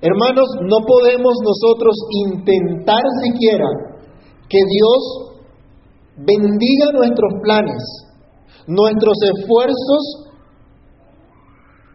Hermanos, 0.03 0.49
no 0.67 0.79
podemos 0.83 1.35
nosotros 1.47 1.95
intentar 2.27 3.05
siquiera 3.23 3.69
que 4.49 4.59
Dios 4.59 5.01
bendiga 6.17 6.91
nuestros 6.93 7.33
planes, 7.41 7.83
nuestros 8.67 9.15
esfuerzos 9.23 10.03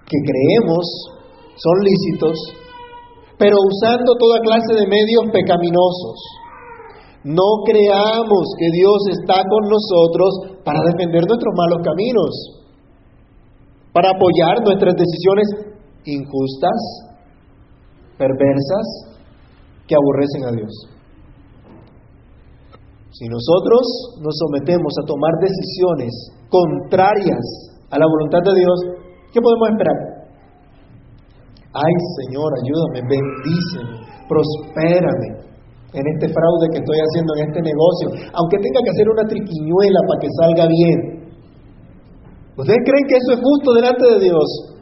que 0.07 0.17
creemos 0.23 0.85
son 1.59 1.77
lícitos, 1.83 2.37
pero 3.37 3.57
usando 3.59 4.15
toda 4.17 4.39
clase 4.39 4.73
de 4.73 4.87
medios 4.87 5.27
pecaminosos. 5.33 6.17
No 7.25 7.43
creamos 7.67 8.45
que 8.57 8.71
Dios 8.71 9.19
está 9.19 9.43
con 9.43 9.67
nosotros 9.67 10.63
para 10.63 10.79
defender 10.95 11.27
nuestros 11.27 11.53
malos 11.59 11.83
caminos, 11.83 12.31
para 13.91 14.11
apoyar 14.15 14.63
nuestras 14.63 14.95
decisiones 14.95 15.75
injustas, 16.05 16.79
perversas, 18.17 19.17
que 19.87 19.95
aborrecen 19.95 20.43
a 20.45 20.51
Dios. 20.51 20.73
Si 23.17 23.25
nosotros 23.25 23.81
nos 24.21 24.35
sometemos 24.35 24.93
a 25.01 25.07
tomar 25.07 25.33
decisiones 25.41 26.13
contrarias 26.49 27.45
a 27.89 27.97
la 27.97 28.05
voluntad 28.05 28.43
de 28.45 28.59
Dios, 28.59 28.77
¿qué 29.33 29.39
podemos 29.41 29.69
esperar? 29.73 29.97
Ay 31.73 31.93
Señor, 32.21 32.49
ayúdame, 32.61 32.99
bendíceme, 33.09 33.95
prospérame 34.27 35.47
en 35.93 36.03
este 36.03 36.27
fraude 36.29 36.67
que 36.69 36.79
estoy 36.83 36.99
haciendo 36.99 37.31
en 37.37 37.41
este 37.47 37.61
negocio, 37.63 38.07
aunque 38.37 38.57
tenga 38.59 38.79
que 38.83 38.91
hacer 38.91 39.07
una 39.07 39.25
triquiñuela 39.25 39.99
para 40.05 40.19
que 40.21 40.29
salga 40.37 40.65
bien. 40.67 40.99
¿Ustedes 42.57 42.83
creen 42.85 43.05
que 43.07 43.17
eso 43.17 43.31
es 43.33 43.39
justo 43.39 43.73
delante 43.73 44.03
de 44.13 44.19
Dios? 44.19 44.76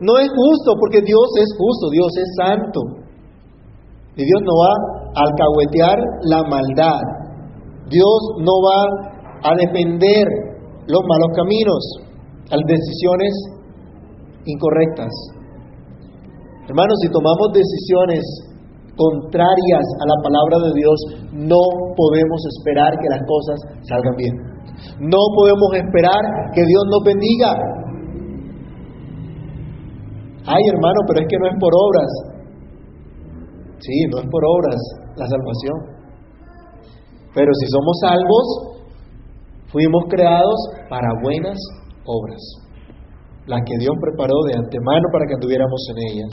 No 0.00 0.18
es 0.18 0.28
justo 0.30 0.74
porque 0.78 1.02
Dios 1.02 1.28
es 1.36 1.48
justo, 1.58 1.90
Dios 1.90 2.10
es 2.16 2.28
santo. 2.38 2.80
Y 4.16 4.22
Dios 4.22 4.40
no 4.42 4.54
va 4.58 4.72
a 5.14 5.20
alcahuetear 5.26 5.98
la 6.22 6.42
maldad. 6.42 7.02
Dios 7.90 8.18
no 8.38 8.54
va 8.62 8.80
a 9.42 9.54
defender 9.54 10.26
los 10.86 11.02
malos 11.06 11.30
caminos, 11.36 11.82
las 12.50 12.62
decisiones 12.66 13.32
incorrectas. 14.44 15.12
Hermanos, 16.68 16.96
si 17.00 17.08
tomamos 17.08 17.48
decisiones 17.54 18.24
contrarias 18.98 19.86
a 20.02 20.04
la 20.04 20.18
palabra 20.20 20.56
de 20.68 20.72
Dios, 20.74 20.98
no 21.32 21.62
podemos 21.94 22.40
esperar 22.58 22.92
que 22.98 23.08
las 23.08 23.22
cosas 23.24 23.58
salgan 23.88 24.16
bien. 24.18 24.34
No 25.00 25.22
podemos 25.34 25.70
esperar 25.74 26.22
que 26.54 26.62
Dios 26.66 26.84
nos 26.90 27.02
bendiga. 27.06 27.54
Ay, 30.48 30.62
hermano, 30.72 31.00
pero 31.06 31.20
es 31.20 31.26
que 31.28 31.36
no 31.36 31.46
es 31.52 31.56
por 31.60 31.72
obras. 31.76 32.10
Sí, 33.84 33.96
no 34.08 34.16
es 34.24 34.26
por 34.32 34.42
obras 34.48 34.80
la 35.20 35.26
salvación. 35.28 35.76
Pero 37.36 37.50
si 37.52 37.66
somos 37.68 37.96
salvos, 38.00 38.46
fuimos 39.68 40.08
creados 40.08 40.56
para 40.88 41.06
buenas 41.22 41.58
obras, 42.08 42.40
las 43.44 43.60
que 43.60 43.76
Dios 43.76 43.92
preparó 44.00 44.40
de 44.48 44.56
antemano 44.56 45.04
para 45.12 45.28
que 45.28 45.34
anduviéramos 45.36 45.80
en 45.92 45.98
ellas. 46.16 46.30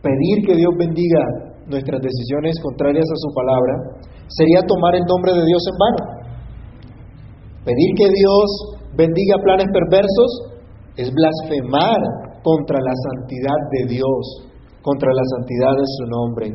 Pedir 0.00 0.36
que 0.48 0.56
Dios 0.56 0.72
bendiga 0.78 1.20
nuestras 1.68 2.00
decisiones 2.00 2.56
contrarias 2.64 3.04
a 3.04 3.18
su 3.20 3.28
palabra 3.36 3.74
sería 4.28 4.64
tomar 4.64 4.94
el 4.96 5.04
nombre 5.04 5.36
de 5.36 5.44
Dios 5.44 5.62
en 5.68 5.76
vano. 5.76 6.02
Pedir 7.68 7.90
que 7.92 8.08
Dios 8.08 8.48
bendiga 8.96 9.36
planes 9.44 9.68
perversos 9.68 10.30
es 10.96 11.12
blasfemar 11.12 12.27
contra 12.42 12.78
la 12.78 12.92
santidad 13.10 13.60
de 13.72 13.94
Dios, 13.94 14.48
contra 14.82 15.10
la 15.12 15.22
santidad 15.36 15.74
de 15.74 15.86
su 15.96 16.04
nombre, 16.06 16.46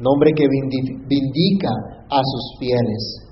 nombre 0.00 0.32
que 0.34 0.46
vindica 0.48 1.70
a 2.10 2.20
sus 2.22 2.58
fieles. 2.58 3.28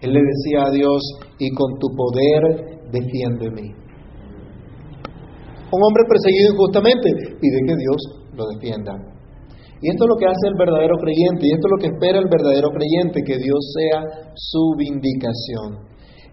Él 0.00 0.12
le 0.12 0.20
decía 0.20 0.66
a 0.66 0.70
Dios, 0.70 1.02
y 1.38 1.50
con 1.50 1.78
tu 1.78 1.88
poder 1.94 2.80
defiéndeme. 2.90 3.74
Un 5.70 5.82
hombre 5.84 6.04
perseguido 6.08 6.52
injustamente 6.54 7.10
pide 7.40 7.60
que 7.66 7.76
Dios 7.76 7.96
lo 8.34 8.46
defienda. 8.56 8.92
Y 9.80 9.90
esto 9.90 10.04
es 10.04 10.08
lo 10.08 10.16
que 10.16 10.26
hace 10.26 10.48
el 10.48 10.56
verdadero 10.58 10.96
creyente, 10.96 11.46
y 11.46 11.52
esto 11.52 11.68
es 11.68 11.70
lo 11.70 11.78
que 11.78 11.94
espera 11.94 12.18
el 12.18 12.28
verdadero 12.28 12.70
creyente, 12.70 13.22
que 13.22 13.38
Dios 13.38 13.60
sea 13.76 14.32
su 14.34 14.74
vindicación. 14.76 15.86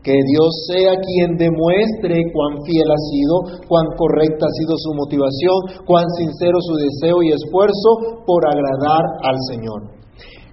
Que 0.06 0.14
Dios 0.14 0.52
sea 0.70 0.94
quien 1.02 1.34
demuestre 1.34 2.30
cuán 2.30 2.62
fiel 2.62 2.86
ha 2.86 3.02
sido, 3.10 3.66
cuán 3.66 3.90
correcta 3.98 4.46
ha 4.46 4.58
sido 4.62 4.78
su 4.78 4.94
motivación, 4.94 5.82
cuán 5.90 6.06
sincero 6.14 6.62
su 6.62 6.78
deseo 6.78 7.26
y 7.26 7.34
esfuerzo 7.34 8.22
por 8.22 8.46
agradar 8.46 9.02
al 9.26 9.38
Señor. 9.50 9.98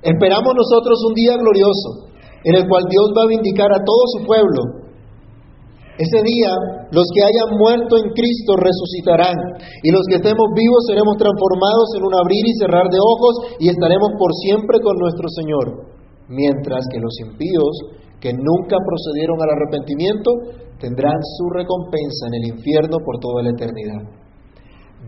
Esperamos 0.00 0.56
nosotros 0.56 0.96
un 1.04 1.14
día 1.14 1.36
glorioso 1.36 2.08
en 2.48 2.54
el 2.56 2.64
cual 2.66 2.84
Dios 2.88 3.12
va 3.12 3.22
a 3.22 3.32
vindicar 3.36 3.68
a 3.68 3.84
todo 3.84 4.02
su 4.16 4.24
pueblo. 4.24 4.82
Ese 6.00 6.24
día 6.24 6.50
los 6.88 7.04
que 7.12 7.20
hayan 7.20 7.52
muerto 7.60 8.00
en 8.00 8.08
Cristo 8.16 8.56
resucitarán 8.56 9.36
y 9.84 9.92
los 9.92 10.02
que 10.08 10.16
estemos 10.16 10.48
vivos 10.56 10.88
seremos 10.88 11.20
transformados 11.20 11.92
en 11.92 12.02
un 12.08 12.14
abrir 12.16 12.40
y 12.40 12.56
cerrar 12.56 12.88
de 12.88 12.98
ojos 12.98 13.60
y 13.60 13.68
estaremos 13.68 14.16
por 14.16 14.32
siempre 14.40 14.80
con 14.80 14.96
nuestro 14.96 15.28
Señor. 15.28 15.92
Mientras 16.32 16.80
que 16.88 16.98
los 16.98 17.12
impíos 17.20 18.00
que 18.22 18.30
nunca 18.30 18.78
procedieron 18.78 19.34
al 19.42 19.50
arrepentimiento, 19.50 20.30
tendrán 20.78 21.18
su 21.34 21.50
recompensa 21.50 22.30
en 22.30 22.34
el 22.38 22.44
infierno 22.54 23.02
por 23.02 23.18
toda 23.18 23.42
la 23.42 23.50
eternidad. 23.50 23.98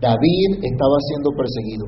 David 0.03 0.59
estaba 0.59 0.97
siendo 1.07 1.31
perseguido. 1.31 1.85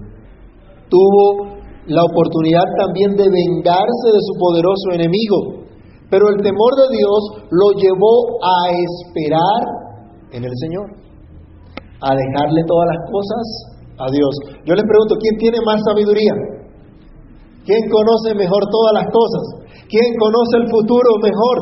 Tuvo 0.88 1.60
la 1.91 2.03
oportunidad 2.07 2.63
también 2.79 3.12
de 3.19 3.27
vengarse 3.27 4.07
de 4.07 4.24
su 4.24 4.34
poderoso 4.39 4.96
enemigo, 4.96 5.67
pero 6.07 6.31
el 6.31 6.39
temor 6.39 6.72
de 6.79 6.96
Dios 6.96 7.19
lo 7.51 7.75
llevó 7.75 8.15
a 8.39 8.72
esperar 8.72 9.62
en 10.31 10.48
el 10.48 10.53
Señor, 10.63 10.88
a 12.00 12.15
dejarle 12.15 12.62
todas 12.63 12.88
las 12.88 13.01
cosas 13.12 13.43
a 14.00 14.07
Dios. 14.15 14.31
Yo 14.63 14.79
les 14.79 14.88
pregunto, 14.88 15.19
¿quién 15.19 15.36
tiene 15.43 15.60
más 15.67 15.84
sabiduría? 15.84 16.36
¿Quién 17.67 17.84
conoce 17.91 18.31
mejor 18.31 18.63
todas 18.72 18.93
las 18.96 19.07
cosas? 19.12 19.67
¿Quién 19.88 20.10
conoce 20.20 20.56
el 20.63 20.67
futuro 20.67 21.10
mejor? 21.24 21.58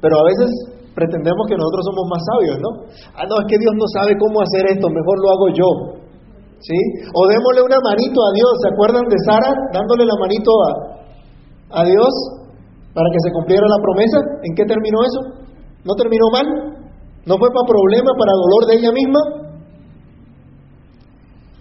Pero 0.00 0.14
a 0.16 0.24
veces 0.24 0.48
pretendemos 0.96 1.44
que 1.48 1.56
nosotros 1.60 1.82
somos 1.84 2.04
más 2.08 2.22
sabios, 2.24 2.56
¿no? 2.60 2.70
Ah, 3.16 3.24
no, 3.28 3.34
es 3.40 3.46
que 3.48 3.60
Dios 3.60 3.74
no 3.76 3.86
sabe 3.92 4.16
cómo 4.16 4.40
hacer 4.40 4.64
esto, 4.72 4.88
mejor 4.88 5.16
lo 5.20 5.28
hago 5.28 5.46
yo. 5.52 5.68
¿Sí? 6.60 6.76
O 7.16 7.20
démosle 7.24 7.64
una 7.64 7.80
manito 7.80 8.20
a 8.20 8.30
Dios. 8.36 8.52
¿Se 8.60 8.68
acuerdan 8.68 9.04
de 9.08 9.16
Sara 9.24 9.52
dándole 9.72 10.04
la 10.04 10.16
manito 10.20 10.52
a, 10.52 11.80
a 11.80 11.84
Dios 11.88 12.12
para 12.92 13.08
que 13.08 13.20
se 13.24 13.32
cumpliera 13.32 13.64
la 13.64 13.80
promesa? 13.80 14.18
¿En 14.44 14.52
qué 14.52 14.64
terminó 14.68 15.00
eso? 15.00 15.20
¿No 15.88 15.96
terminó 15.96 16.28
mal? 16.28 16.46
¿No 17.24 17.36
fue 17.40 17.48
para 17.48 17.64
problema, 17.64 18.12
para 18.12 18.32
dolor 18.36 18.62
de 18.68 18.74
ella 18.76 18.92
misma? 18.92 19.20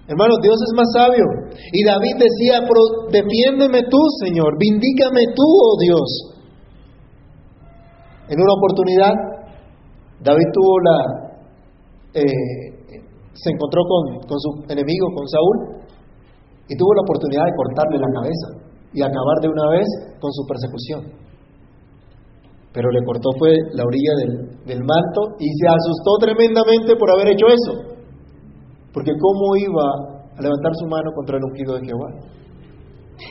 Hermanos, 0.09 0.41
Dios 0.41 0.57
es 0.57 0.73
más 0.73 0.89
sabio. 0.89 1.25
Y 1.53 1.85
David 1.85 2.17
decía, 2.17 2.65
defiéndeme 3.13 3.85
tú, 3.93 4.01
Señor, 4.25 4.57
vindícame 4.57 5.21
tú, 5.37 5.45
oh 5.45 5.77
Dios. 5.77 6.09
En 8.29 8.41
una 8.41 8.53
oportunidad, 8.57 9.13
David 10.25 10.49
tuvo 10.51 10.73
la... 10.81 10.97
Eh, 12.17 13.01
se 13.33 13.49
encontró 13.53 13.81
con, 13.85 14.27
con 14.27 14.37
su 14.41 14.49
enemigo, 14.73 15.13
con 15.13 15.27
Saúl, 15.29 15.85
y 16.67 16.75
tuvo 16.75 16.91
la 16.95 17.05
oportunidad 17.05 17.45
de 17.45 17.53
cortarle 17.55 17.97
la 18.01 18.09
cabeza 18.09 18.47
y 18.91 19.01
acabar 19.05 19.37
de 19.41 19.47
una 19.47 19.69
vez 19.77 19.87
con 20.19 20.33
su 20.33 20.41
persecución. 20.49 21.01
Pero 22.73 22.89
le 22.89 23.05
cortó 23.05 23.29
fue 23.37 23.53
la 23.73 23.85
orilla 23.85 24.13
del, 24.25 24.33
del 24.65 24.81
manto 24.81 25.37
y 25.37 25.45
se 25.53 25.67
asustó 25.69 26.17
tremendamente 26.19 26.97
por 26.97 27.09
haber 27.13 27.29
hecho 27.29 27.45
eso. 27.45 27.98
Porque 28.93 29.11
¿cómo 29.13 29.55
iba 29.57 29.85
a 30.37 30.41
levantar 30.41 30.71
su 30.79 30.85
mano 30.87 31.11
contra 31.13 31.37
el 31.37 31.43
ungido 31.43 31.77
de 31.77 31.85
Jehová? 31.85 32.09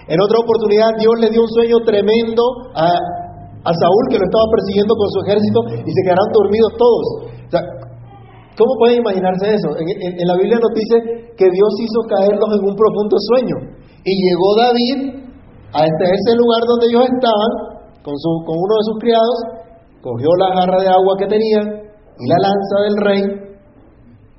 En 0.07 0.19
otra 0.21 0.39
oportunidad 0.39 0.95
Dios 1.01 1.15
le 1.19 1.31
dio 1.31 1.43
un 1.43 1.53
sueño 1.53 1.77
tremendo 1.85 2.43
a, 2.77 2.87
a 2.87 3.71
Saúl 3.73 4.05
que 4.13 4.21
lo 4.21 4.27
estaba 4.29 4.47
persiguiendo 4.53 4.93
con 4.95 5.09
su 5.09 5.19
ejército 5.25 5.59
y 5.83 5.91
se 5.91 6.03
quedaron 6.05 6.29
dormidos 6.33 6.73
todos. 6.77 7.07
¿Cómo 8.59 8.75
pueden 8.83 8.99
imaginarse 9.01 9.55
eso? 9.55 9.71
En, 9.79 9.87
en, 9.87 10.27
la 10.27 10.35
Biblia 10.35 10.59
nos 10.59 10.75
dice 10.75 11.31
que 11.39 11.47
Dios 11.47 11.73
hizo 11.79 12.01
caerlos 12.11 12.51
en 12.59 12.63
un 12.67 12.75
profundo 12.75 13.15
sueño. 13.31 13.57
Y 14.03 14.13
llegó 14.19 14.49
David 14.59 14.99
a 15.73 15.87
este, 15.87 16.05
ese 16.11 16.33
lugar 16.35 16.63
donde 16.67 16.91
ellos 16.91 17.07
estaban, 17.07 17.51
con, 18.03 18.15
su, 18.19 18.31
con 18.43 18.59
uno 18.59 18.75
de 18.75 18.85
sus 18.91 18.99
criados, 18.99 19.37
cogió 20.03 20.29
la 20.43 20.51
jarra 20.59 20.79
de 20.83 20.91
agua 20.91 21.13
que 21.23 21.27
tenía 21.31 21.61
y 22.19 22.25
la 22.27 22.39
lanza 22.43 22.77
del 22.83 22.97
rey 22.99 23.48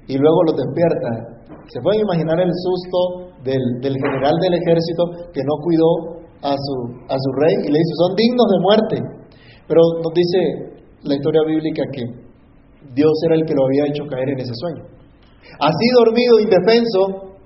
y 0.09 0.17
luego 0.17 0.39
lo 0.49 0.53
despierta. 0.57 1.09
¿Se 1.69 1.79
pueden 1.85 2.01
imaginar 2.01 2.41
el 2.41 2.49
susto 2.49 3.29
del, 3.45 3.93
general 3.93 4.35
del 4.41 4.57
ejército 4.57 5.29
que 5.29 5.45
no 5.45 5.53
cuidó 5.61 5.91
a 6.41 6.53
su, 6.57 6.75
a 7.05 7.13
su 7.13 7.29
rey 7.37 7.53
y 7.61 7.69
le 7.69 7.77
dice, 7.77 7.93
son 8.01 8.11
dignos 8.17 8.47
de 8.49 8.59
muerte? 8.59 8.95
Pero 9.69 9.81
nos 10.01 10.13
dice 10.17 10.39
la 11.05 11.13
historia 11.13 11.45
bíblica 11.45 11.83
que 11.93 12.03
Dios 12.97 13.13
era 13.29 13.35
el 13.37 13.45
que 13.45 13.53
lo 13.53 13.69
había 13.69 13.85
hecho 13.85 14.09
caer 14.09 14.33
en 14.33 14.39
ese 14.41 14.53
sueño. 14.57 14.83
Así 15.61 15.85
dormido, 15.93 16.41
indefenso, 16.41 17.37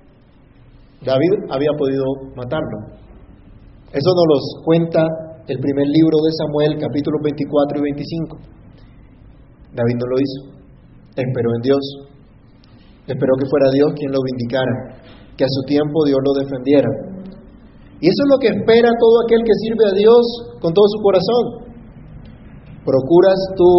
David 1.04 1.52
había 1.52 1.76
podido 1.76 2.06
matarlo. 2.40 2.96
Eso 3.92 4.08
nos 4.08 4.28
los 4.32 4.44
cuenta 4.64 5.04
el 5.52 5.60
primer 5.60 5.88
libro 5.92 6.18
de 6.24 6.32
Samuel, 6.40 6.80
capítulos 6.80 7.20
24 7.28 7.78
y 7.78 7.82
25. 7.92 8.38
David 9.76 9.96
no 10.00 10.08
lo 10.08 10.18
hizo, 10.24 10.40
esperó 11.12 11.50
en 11.60 11.62
Dios, 11.62 12.13
esperó 13.08 13.34
que 13.36 13.50
fuera 13.50 13.68
Dios 13.74 13.90
quien 14.00 14.12
lo 14.12 14.22
vindicara, 14.24 14.74
que 15.36 15.44
a 15.44 15.52
su 15.52 15.62
tiempo 15.68 16.06
Dios 16.06 16.20
lo 16.24 16.34
defendiera. 16.40 16.90
Y 18.00 18.06
eso 18.08 18.20
es 18.24 18.30
lo 18.32 18.40
que 18.40 18.52
espera 18.52 18.92
todo 19.00 19.16
aquel 19.24 19.42
que 19.44 19.56
sirve 19.64 19.86
a 19.88 19.96
Dios 19.96 20.24
con 20.60 20.72
todo 20.76 20.88
su 20.92 21.00
corazón. 21.00 21.44
¿Procuras 22.84 23.40
tú 23.56 23.72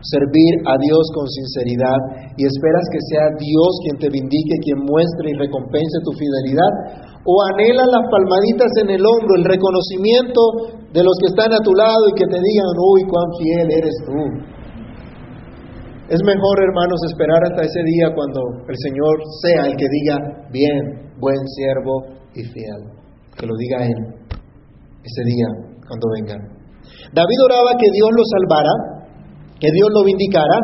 servir 0.00 0.52
a 0.64 0.74
Dios 0.80 1.04
con 1.12 1.28
sinceridad 1.28 2.32
y 2.40 2.48
esperas 2.48 2.84
que 2.88 3.02
sea 3.12 3.24
Dios 3.36 3.70
quien 3.84 3.96
te 4.00 4.08
vindique, 4.08 4.64
quien 4.64 4.80
muestre 4.88 5.32
y 5.32 5.36
recompense 5.36 5.96
tu 6.00 6.12
fidelidad? 6.16 6.72
¿O 7.28 7.34
anhelas 7.52 7.88
las 7.92 8.04
palmaditas 8.08 8.72
en 8.80 8.88
el 8.96 9.04
hombro, 9.04 9.36
el 9.36 9.44
reconocimiento 9.44 10.40
de 10.96 11.04
los 11.04 11.12
que 11.20 11.28
están 11.28 11.52
a 11.52 11.60
tu 11.60 11.76
lado 11.76 12.08
y 12.08 12.16
que 12.16 12.24
te 12.24 12.40
digan, 12.40 12.72
uy, 12.72 13.04
cuán 13.04 13.28
fiel 13.36 13.68
eres 13.68 13.96
tú? 14.00 14.57
Es 16.08 16.20
mejor, 16.24 16.56
hermanos, 16.64 17.00
esperar 17.06 17.40
hasta 17.44 17.62
ese 17.62 17.82
día 17.84 18.08
cuando 18.14 18.40
el 18.68 18.76
Señor 18.80 19.14
sea 19.44 19.66
el 19.68 19.76
que 19.76 19.86
diga, 19.88 20.16
bien, 20.50 21.12
buen 21.20 21.36
siervo 21.56 22.16
y 22.34 22.42
fiel. 22.44 22.82
Que 23.36 23.46
lo 23.46 23.54
diga 23.56 23.84
Él 23.84 24.00
ese 25.04 25.22
día 25.24 25.48
cuando 25.86 26.06
venga. 26.16 26.36
David 27.12 27.38
oraba 27.44 27.70
que 27.78 27.90
Dios 27.92 28.08
lo 28.16 28.24
salvara 28.24 28.98
que 29.60 29.70
Dios 29.74 29.88
lo 29.90 30.06
vindicara, 30.06 30.58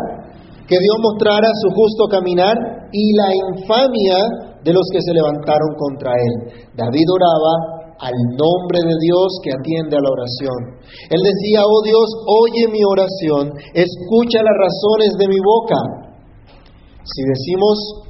que 0.66 0.78
Dios 0.78 0.96
mostrara 1.02 1.50
su 1.62 1.68
justo 1.74 2.06
caminar 2.08 2.54
y 2.92 3.04
la 3.18 3.28
infamia 3.34 4.18
de 4.62 4.72
los 4.72 4.86
que 4.92 5.02
se 5.02 5.12
levantaron 5.12 5.74
contra 5.76 6.12
él. 6.14 6.34
David 6.74 7.06
oraba 7.10 7.83
al 8.00 8.16
nombre 8.34 8.78
de 8.82 8.96
Dios 9.00 9.28
que 9.42 9.52
atiende 9.54 9.96
a 9.96 10.02
la 10.02 10.10
oración. 10.10 10.58
Él 11.10 11.20
decía, 11.22 11.62
oh 11.62 11.82
Dios, 11.82 12.08
oye 12.26 12.62
mi 12.72 12.82
oración, 12.82 13.54
escucha 13.72 14.42
las 14.42 14.56
razones 14.58 15.10
de 15.18 15.26
mi 15.28 15.40
boca. 15.40 15.78
Si 17.04 17.20
decimos 17.22 18.08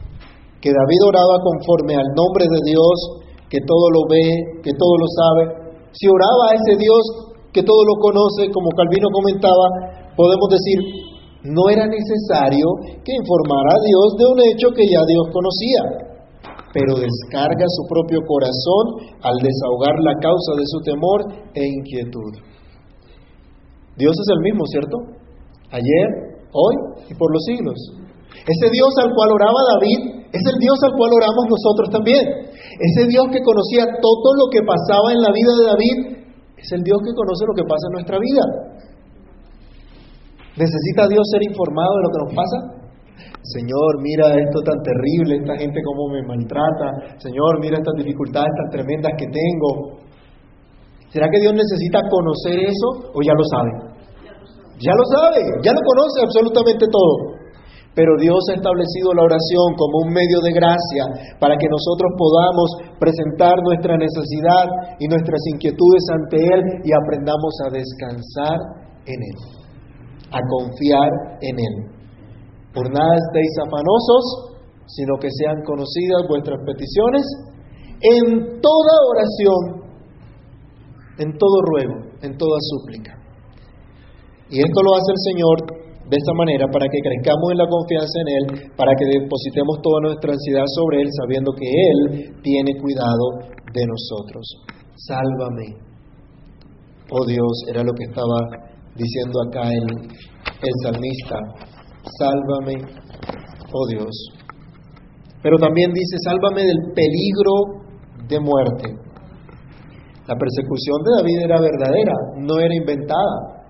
que 0.61 0.73
David 0.73 1.01
oraba 1.09 1.37
conforme 1.43 1.97
al 1.97 2.09
nombre 2.17 2.47
de 2.49 2.61
Dios, 2.65 2.97
que 3.51 3.61
todo 3.67 3.87
lo 3.93 4.03
ve, 4.09 4.63
que 4.63 4.73
todo 4.73 4.95
lo 4.97 5.09
sabe, 5.11 5.43
si 5.93 6.09
oraba 6.09 6.51
a 6.51 6.55
ese 6.57 6.75
Dios 6.79 7.03
que 7.55 7.63
todo 7.63 7.87
lo 7.87 7.95
conoce, 8.03 8.51
como 8.51 8.67
Calvino 8.75 9.07
comentaba, 9.15 10.11
podemos 10.19 10.49
decir, 10.51 10.79
no 11.47 11.71
era 11.71 11.87
necesario 11.87 12.67
que 13.05 13.15
informara 13.15 13.79
a 13.79 13.83
Dios 13.85 14.07
de 14.19 14.27
un 14.27 14.39
hecho 14.51 14.69
que 14.75 14.83
ya 14.83 14.99
Dios 15.07 15.31
conocía, 15.31 16.14
pero 16.75 16.99
descarga 16.99 17.67
su 17.71 17.87
propio 17.87 18.19
corazón 18.27 19.15
al 19.23 19.39
desahogar 19.39 19.95
la 20.03 20.19
causa 20.19 20.59
de 20.59 20.67
su 20.67 20.79
temor 20.83 21.19
e 21.55 21.63
inquietud. 21.63 22.35
Dios 23.95 24.11
es 24.11 24.29
el 24.35 24.41
mismo, 24.43 24.67
¿cierto? 24.67 24.97
Ayer, 25.71 26.07
hoy 26.51 26.75
y 27.07 27.15
por 27.15 27.31
los 27.31 27.43
siglos. 27.47 27.79
Ese 28.35 28.67
Dios 28.75 28.91
al 28.99 29.15
cual 29.15 29.31
oraba 29.39 29.79
David 29.79 30.27
es 30.35 30.43
el 30.51 30.59
Dios 30.59 30.75
al 30.83 30.99
cual 30.99 31.15
oramos 31.15 31.47
nosotros 31.47 31.95
también. 31.95 32.27
Ese 32.51 33.07
Dios 33.07 33.31
que 33.31 33.39
conocía 33.39 33.87
todo 34.03 34.29
lo 34.35 34.51
que 34.51 34.67
pasaba 34.67 35.15
en 35.15 35.23
la 35.23 35.31
vida 35.31 35.53
de 35.55 35.65
David 35.71 35.97
es 36.59 36.69
el 36.75 36.83
Dios 36.83 36.99
que 37.07 37.15
conoce 37.15 37.47
lo 37.47 37.55
que 37.55 37.63
pasa 37.71 37.87
en 37.87 37.95
nuestra 38.03 38.19
vida. 38.19 38.45
¿Necesita 40.59 41.07
Dios 41.07 41.23
ser 41.31 41.43
informado 41.47 41.95
de 41.95 42.03
lo 42.03 42.11
que 42.11 42.23
nos 42.27 42.35
pasa? 42.35 42.84
Señor, 43.45 44.01
mira 44.01 44.33
esto 44.41 44.59
tan 44.65 44.81
terrible, 44.81 45.37
esta 45.37 45.57
gente 45.61 45.81
cómo 45.85 46.09
me 46.09 46.25
maltrata. 46.25 47.21
Señor, 47.21 47.61
mira 47.61 47.77
estas 47.77 47.95
dificultades 48.01 48.49
tan 48.57 48.69
tremendas 48.73 49.13
que 49.21 49.29
tengo. 49.29 50.01
¿Será 51.13 51.29
que 51.29 51.41
Dios 51.41 51.53
necesita 51.53 52.01
conocer 52.09 52.59
eso 52.65 53.13
o 53.13 53.19
ya 53.21 53.37
lo 53.37 53.45
sabe? 53.45 53.73
Ya 54.81 54.93
lo 54.97 55.05
sabe, 55.13 55.41
ya 55.63 55.73
lo 55.77 55.83
conoce 55.85 56.25
absolutamente 56.25 56.87
todo. 56.91 57.45
Pero 57.95 58.11
Dios 58.19 58.43
ha 58.51 58.59
establecido 58.59 59.15
la 59.15 59.23
oración 59.23 59.79
como 59.79 60.09
un 60.09 60.11
medio 60.11 60.43
de 60.43 60.51
gracia 60.51 61.39
para 61.39 61.55
que 61.55 61.71
nosotros 61.71 62.11
podamos 62.19 62.69
presentar 62.99 63.55
nuestra 63.63 63.95
necesidad 63.95 64.67
y 64.99 65.07
nuestras 65.07 65.39
inquietudes 65.55 66.03
ante 66.11 66.37
Él 66.43 66.61
y 66.83 66.91
aprendamos 66.91 67.55
a 67.63 67.71
descansar 67.71 68.59
en 69.07 69.21
Él 69.23 69.65
a 70.35 70.41
confiar 70.49 71.11
en 71.41 71.57
Él. 71.59 72.04
Por 72.75 72.91
nada 72.91 73.15
estéis 73.15 73.55
afanosos, 73.63 74.25
sino 74.87 75.15
que 75.21 75.29
sean 75.31 75.63
conocidas 75.65 76.27
vuestras 76.29 76.59
peticiones 76.67 77.23
en 78.03 78.61
toda 78.61 78.95
oración, 79.15 79.63
en 81.19 81.39
todo 81.39 81.57
ruego, 81.71 81.95
en 82.21 82.37
toda 82.37 82.59
súplica. 82.61 83.15
Y 84.51 84.59
esto 84.59 84.83
lo 84.83 84.93
hace 84.95 85.11
el 85.15 85.23
Señor 85.33 85.57
de 86.11 86.17
esta 86.19 86.35
manera 86.37 86.67
para 86.69 86.87
que 86.91 87.01
crezcamos 87.01 87.49
en 87.53 87.59
la 87.59 87.69
confianza 87.71 88.17
en 88.21 88.29
Él, 88.29 88.45
para 88.77 88.93
que 88.93 89.07
depositemos 89.07 89.81
toda 89.81 90.01
nuestra 90.03 90.33
ansiedad 90.33 90.67
sobre 90.67 91.01
Él, 91.01 91.09
sabiendo 91.23 91.53
que 91.57 91.65
Él 91.65 92.35
tiene 92.43 92.77
cuidado 92.77 93.55
de 93.73 93.85
nosotros. 93.87 94.45
Sálvame. 94.95 95.81
Oh 97.11 97.25
Dios, 97.25 97.55
era 97.69 97.83
lo 97.83 97.93
que 97.93 98.05
estaba 98.05 98.37
diciendo 98.97 99.41
acá 99.49 99.71
el, 99.71 99.87
el 100.11 100.75
salmista, 100.83 101.37
sálvame, 102.19 102.75
oh 103.73 103.87
Dios. 103.89 104.15
Pero 105.43 105.59
también 105.59 105.93
dice, 105.93 106.17
sálvame 106.25 106.63
del 106.63 106.93
peligro 106.95 107.85
de 108.29 108.41
muerte. 108.41 108.89
La 110.27 110.35
persecución 110.37 110.97
de 111.05 111.11
David 111.21 111.39
era 111.45 111.61
verdadera, 111.61 112.15
no 112.41 112.59
era 112.59 112.75
inventada. 112.75 113.69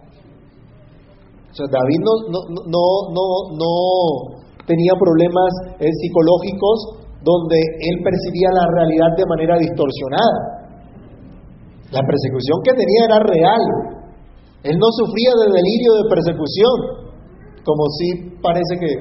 O 1.51 1.55
sea, 1.55 1.67
David 1.67 2.01
no, 2.03 2.15
no, 2.31 2.41
no, 2.71 2.87
no, 3.11 3.27
no 3.59 3.73
tenía 4.67 4.95
problemas 4.99 5.51
eh, 5.79 5.91
psicológicos 5.91 7.05
donde 7.23 7.59
él 7.59 7.97
percibía 8.05 8.51
la 8.55 8.67
realidad 8.71 9.11
de 9.17 9.27
manera 9.27 9.59
distorsionada. 9.59 10.55
La 11.91 12.03
persecución 12.07 12.59
que 12.63 12.75
tenía 12.75 13.03
era 13.07 13.19
real, 13.23 13.63
él 14.63 14.77
no 14.79 14.89
sufría 14.95 15.31
de 15.43 15.47
delirio 15.47 15.91
de 16.03 16.11
persecución, 16.11 17.04
como 17.65 17.85
sí 17.99 18.37
parece 18.41 18.75
que 18.79 18.93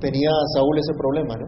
tenía 0.00 0.30
Saúl 0.54 0.78
ese 0.78 0.94
problema, 0.96 1.34
¿no? 1.36 1.46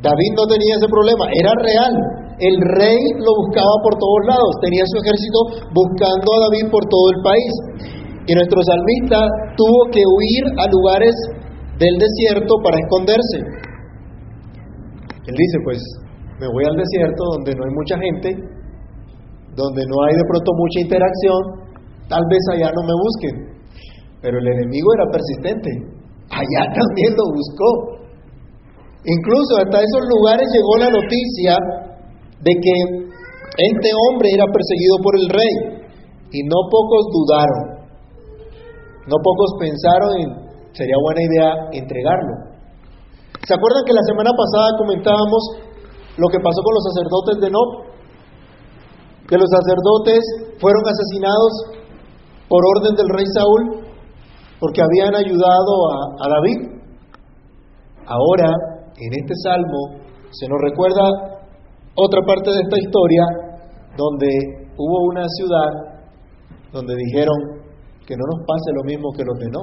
David 0.00 0.32
no 0.32 0.44
tenía 0.48 0.80
ese 0.80 0.88
problema, 0.88 1.28
era 1.28 1.52
real. 1.60 1.92
El 2.40 2.56
rey 2.72 3.00
lo 3.20 3.32
buscaba 3.44 3.74
por 3.84 4.00
todos 4.00 4.22
lados, 4.32 4.52
tenía 4.64 4.84
su 4.88 4.96
ejército 4.96 5.68
buscando 5.76 6.28
a 6.32 6.38
David 6.48 6.72
por 6.72 6.84
todo 6.88 7.06
el 7.12 7.20
país. 7.20 7.52
Y 8.24 8.32
nuestro 8.32 8.60
salmista 8.64 9.28
tuvo 9.60 9.80
que 9.92 10.00
huir 10.00 10.44
a 10.56 10.64
lugares 10.72 11.12
del 11.76 11.94
desierto 12.00 12.52
para 12.64 12.80
esconderse. 12.80 13.38
Él 15.28 15.36
dice, 15.36 15.56
pues 15.64 15.80
me 16.40 16.48
voy 16.48 16.64
al 16.64 16.76
desierto 16.80 17.20
donde 17.36 17.52
no 17.52 17.64
hay 17.64 17.72
mucha 17.76 17.96
gente, 18.00 18.28
donde 19.52 19.82
no 19.84 19.96
hay 20.08 20.14
de 20.16 20.24
pronto 20.24 20.48
mucha 20.56 20.80
interacción, 20.80 21.40
tal 22.08 22.24
vez 22.24 22.40
allá 22.56 22.72
no 22.72 22.82
me 22.88 22.96
busquen. 22.96 23.49
Pero 24.20 24.38
el 24.38 24.46
enemigo 24.46 24.88
era 24.94 25.06
persistente, 25.10 25.70
allá 26.28 26.62
también 26.76 27.12
lo 27.16 27.24
buscó. 27.32 27.70
Incluso 29.00 29.56
hasta 29.64 29.80
esos 29.80 30.04
lugares 30.08 30.44
llegó 30.52 30.76
la 30.76 30.90
noticia 30.92 31.56
de 32.44 32.52
que 32.52 32.74
este 33.56 33.90
hombre 33.96 34.28
era 34.32 34.44
perseguido 34.44 34.96
por 35.02 35.14
el 35.16 35.26
rey 35.28 35.54
y 36.32 36.44
no 36.44 36.58
pocos 36.68 37.02
dudaron, 37.08 37.60
no 39.08 39.16
pocos 39.24 39.50
pensaron 39.58 40.10
en 40.20 40.28
sería 40.72 40.94
buena 41.00 41.22
idea 41.24 41.50
entregarlo. 41.72 42.34
¿Se 43.40 43.54
acuerdan 43.56 43.84
que 43.88 43.96
la 43.96 44.04
semana 44.04 44.30
pasada 44.36 44.76
comentábamos 44.78 45.42
lo 46.20 46.28
que 46.28 46.38
pasó 46.44 46.60
con 46.60 46.74
los 46.76 46.84
sacerdotes 46.92 47.36
de 47.40 47.50
Nob? 47.50 47.90
que 49.30 49.38
los 49.38 49.46
sacerdotes 49.46 50.58
fueron 50.58 50.82
asesinados 50.90 51.52
por 52.50 52.60
orden 52.66 52.98
del 52.98 53.08
rey 53.14 53.26
Saúl 53.30 53.89
porque 54.60 54.82
habían 54.82 55.14
ayudado 55.16 55.72
a, 56.20 56.28
David. 56.28 56.58
Ahora, 58.04 58.52
en 58.94 59.12
este 59.16 59.34
salmo, 59.42 60.04
se 60.30 60.46
nos 60.48 60.60
recuerda 60.60 61.40
otra 61.96 62.20
parte 62.26 62.50
de 62.52 62.60
esta 62.60 62.78
historia 62.78 63.24
donde 63.96 64.28
hubo 64.76 65.08
una 65.08 65.24
ciudad 65.28 65.70
donde 66.72 66.94
dijeron 66.94 67.64
que 68.06 68.14
no 68.14 68.24
nos 68.36 68.46
pase 68.46 68.68
lo 68.76 68.84
mismo 68.84 69.10
que 69.16 69.24
los 69.24 69.38
de 69.38 69.48
no. 69.50 69.62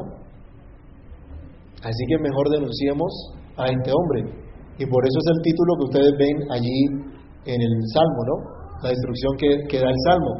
Así 1.83 2.03
que 2.09 2.17
mejor 2.17 2.49
denunciemos 2.49 3.11
a 3.55 3.67
este 3.67 3.91
hombre. 3.93 4.47
Y 4.79 4.85
por 4.85 5.05
eso 5.05 5.17
es 5.21 5.27
el 5.37 5.41
título 5.43 5.73
que 5.77 5.85
ustedes 5.93 6.13
ven 6.17 6.37
allí 6.51 6.79
en 7.45 7.61
el 7.61 7.73
Salmo, 7.93 8.21
¿no? 8.25 8.35
La 8.81 8.89
destrucción 8.89 9.33
que, 9.37 9.77
da 9.77 9.89
el 9.89 10.01
Salmo. 10.09 10.33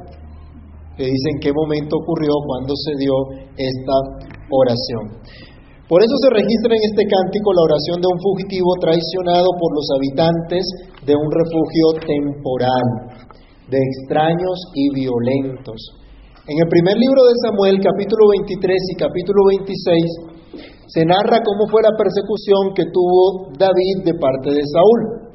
Que 0.98 1.06
dice 1.06 1.28
en 1.36 1.40
qué 1.42 1.52
momento 1.54 1.98
ocurrió, 1.98 2.34
cuando 2.46 2.74
se 2.76 2.94
dio 2.98 3.14
esta 3.56 4.37
oración. 4.50 5.24
Por 5.88 6.04
eso 6.04 6.16
se 6.20 6.30
registra 6.36 6.76
en 6.76 6.84
este 6.84 7.08
cántico 7.08 7.48
la 7.56 7.64
oración 7.64 8.04
de 8.04 8.12
un 8.12 8.20
fugitivo 8.20 8.76
traicionado 8.84 9.48
por 9.56 9.72
los 9.72 9.88
habitantes 9.96 10.64
de 11.08 11.16
un 11.16 11.30
refugio 11.32 11.88
temporal, 12.04 12.88
de 13.72 13.80
extraños 13.80 14.58
y 14.76 14.92
violentos. 14.92 15.80
En 16.44 16.60
el 16.60 16.68
primer 16.68 16.96
libro 17.00 17.24
de 17.28 17.36
Samuel, 17.44 17.80
capítulo 17.80 18.36
23 18.36 18.68
y 18.68 18.96
capítulo 19.00 19.40
26, 19.48 20.92
se 20.92 21.04
narra 21.04 21.44
cómo 21.44 21.68
fue 21.72 21.84
la 21.84 21.96
persecución 21.96 22.76
que 22.76 22.88
tuvo 22.92 23.52
David 23.56 24.08
de 24.08 24.16
parte 24.16 24.56
de 24.56 24.64
Saúl. 24.68 25.28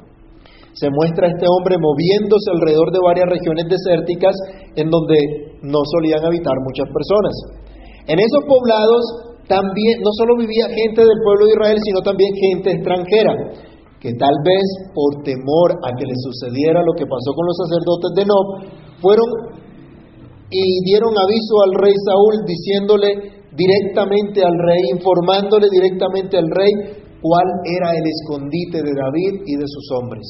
Se 0.73 0.89
muestra 0.89 1.29
a 1.29 1.33
este 1.33 1.45
hombre 1.45 1.77
moviéndose 1.77 2.49
alrededor 2.49 2.89
de 2.89 3.05
varias 3.05 3.29
regiones 3.29 3.65
desérticas 3.69 4.33
en 4.73 4.89
donde 4.89 5.17
no 5.61 5.81
solían 5.97 6.25
habitar 6.25 6.57
muchas 6.61 6.89
personas. 6.89 7.62
En 8.07 8.19
esos 8.19 8.43
poblados 8.47 9.33
también 9.47 9.99
no 10.03 10.11
solo 10.15 10.35
vivía 10.39 10.67
gente 10.67 11.01
del 11.03 11.19
pueblo 11.23 11.45
de 11.45 11.53
Israel, 11.55 11.79
sino 11.83 11.99
también 12.01 12.31
gente 12.35 12.71
extranjera, 12.71 13.33
que 13.99 14.11
tal 14.19 14.35
vez 14.43 14.65
por 14.91 15.23
temor 15.23 15.79
a 15.83 15.89
que 15.95 16.05
le 16.07 16.15
sucediera 16.15 16.83
lo 16.83 16.93
que 16.95 17.07
pasó 17.07 17.31
con 17.35 17.47
los 17.47 17.57
sacerdotes 17.63 18.11
de 18.15 18.25
Nob, 18.27 18.47
fueron 18.99 19.27
y 20.51 20.83
dieron 20.85 21.15
aviso 21.17 21.55
al 21.65 21.73
rey 21.81 21.95
Saúl 22.05 22.45
diciéndole 22.45 23.43
directamente 23.55 24.43
al 24.43 24.53
rey, 24.53 24.81
informándole 24.91 25.67
directamente 25.71 26.37
al 26.37 26.49
rey 26.51 26.71
cuál 27.21 27.47
era 27.63 27.91
el 27.95 28.03
escondite 28.05 28.83
de 28.83 28.93
David 28.93 29.47
y 29.47 29.55
de 29.55 29.67
sus 29.67 29.85
hombres. 29.97 30.25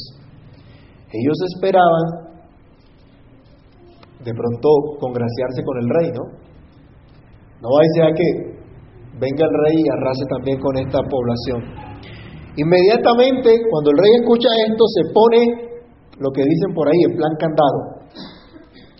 Ellos 1.12 1.38
esperaban 1.54 2.34
de 4.24 4.32
pronto 4.34 4.70
congraciarse 5.00 5.62
con 5.66 5.78
el 5.78 5.90
rey, 5.90 6.12
¿no? 6.14 6.53
No 7.64 7.72
vaya 7.72 8.12
a 8.12 8.14
que 8.14 8.28
venga 9.24 9.44
el 9.48 9.56
rey 9.64 9.78
y 9.80 9.88
arrase 9.88 10.28
también 10.28 10.60
con 10.60 10.76
esta 10.84 11.00
población. 11.08 11.64
Inmediatamente, 12.60 13.56
cuando 13.72 13.96
el 13.96 13.98
rey 14.04 14.12
escucha 14.20 14.52
esto, 14.68 14.84
se 14.84 15.04
pone 15.16 15.40
lo 16.20 16.30
que 16.36 16.44
dicen 16.44 16.76
por 16.76 16.92
ahí, 16.92 17.00
el 17.08 17.16
plan 17.16 17.32
candado. 17.40 17.80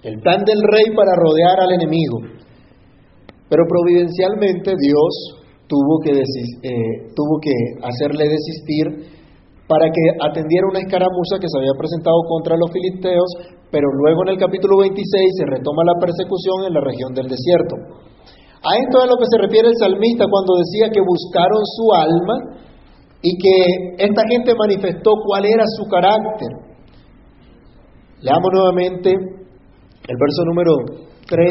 El 0.08 0.16
plan 0.24 0.48
del 0.48 0.64
rey 0.64 0.96
para 0.96 1.12
rodear 1.12 1.60
al 1.60 1.76
enemigo. 1.76 2.24
Pero 3.52 3.68
providencialmente 3.68 4.80
Dios 4.80 5.44
tuvo 5.68 6.00
que, 6.00 6.16
eh, 6.16 7.12
tuvo 7.12 7.44
que 7.44 7.52
hacerle 7.84 8.32
desistir 8.32 9.12
para 9.68 9.92
que 9.92 10.04
atendiera 10.24 10.72
una 10.72 10.80
escaramuza 10.80 11.36
que 11.36 11.52
se 11.52 11.58
había 11.60 11.76
presentado 11.76 12.16
contra 12.32 12.56
los 12.56 12.72
filisteos, 12.72 13.60
pero 13.72 13.92
luego 13.92 14.24
en 14.24 14.36
el 14.36 14.40
capítulo 14.40 14.80
26 14.80 15.04
se 15.04 15.46
retoma 15.52 15.84
la 15.84 16.00
persecución 16.00 16.68
en 16.68 16.74
la 16.74 16.82
región 16.82 17.12
del 17.12 17.28
desierto. 17.28 17.76
A 18.64 18.72
esto 18.80 18.96
es 18.96 19.04
a 19.04 19.12
lo 19.12 19.20
que 19.20 19.28
se 19.28 19.44
refiere 19.44 19.68
el 19.68 19.76
salmista 19.76 20.24
cuando 20.24 20.56
decía 20.56 20.88
que 20.88 21.04
buscaron 21.04 21.62
su 21.68 21.86
alma 21.92 22.36
y 23.20 23.36
que 23.36 23.56
esta 24.00 24.24
gente 24.24 24.56
manifestó 24.56 25.20
cuál 25.28 25.44
era 25.44 25.64
su 25.76 25.84
carácter. 25.92 26.48
Leamos 28.24 28.50
nuevamente 28.56 29.12
el 29.12 30.16
verso 30.16 30.42
número 30.48 30.72
3 31.28 31.44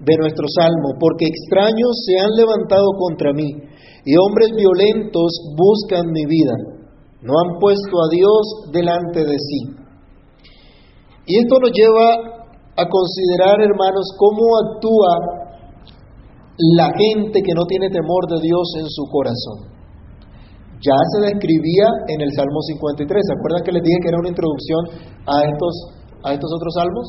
de 0.00 0.14
nuestro 0.16 0.46
salmo, 0.48 0.96
porque 0.98 1.28
extraños 1.28 1.92
se 2.06 2.16
han 2.20 2.32
levantado 2.36 2.88
contra 2.96 3.32
mí 3.32 3.52
y 4.04 4.16
hombres 4.16 4.56
violentos 4.56 5.28
buscan 5.56 6.08
mi 6.08 6.24
vida. 6.24 6.56
No 7.20 7.34
han 7.36 7.58
puesto 7.60 8.00
a 8.00 8.08
Dios 8.08 8.72
delante 8.72 9.24
de 9.28 9.36
sí. 9.36 9.60
Y 11.26 11.36
esto 11.36 11.60
nos 11.60 11.72
lleva 11.72 12.08
a 12.76 12.84
considerar, 12.88 13.60
hermanos, 13.60 14.08
cómo 14.16 14.56
actúa 14.64 15.47
la 16.58 16.90
gente 16.90 17.38
que 17.38 17.54
no 17.54 17.62
tiene 17.70 17.88
temor 17.88 18.26
de 18.26 18.42
Dios 18.42 18.66
en 18.82 18.86
su 18.90 19.06
corazón. 19.14 19.78
Ya 20.82 20.98
se 21.14 21.34
describía 21.34 21.86
en 22.10 22.20
el 22.22 22.30
Salmo 22.34 22.58
53. 22.62 23.06
¿Se 23.06 23.34
acuerdan 23.34 23.62
que 23.62 23.72
les 23.72 23.82
dije 23.82 23.98
que 24.02 24.10
era 24.10 24.18
una 24.18 24.30
introducción 24.30 24.82
a 25.26 25.36
estos, 25.46 25.74
a 26.22 26.28
estos 26.34 26.50
otros 26.54 26.74
salmos? 26.74 27.06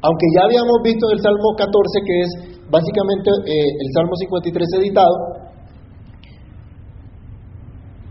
Aunque 0.00 0.26
ya 0.36 0.48
habíamos 0.48 0.80
visto 0.84 1.08
en 1.08 1.16
el 1.16 1.20
Salmo 1.20 1.48
14, 1.56 1.68
que 2.04 2.16
es 2.24 2.30
básicamente 2.72 3.28
eh, 3.52 3.68
el 3.84 3.88
Salmo 3.92 4.16
53 4.16 4.68
editado, 4.80 5.16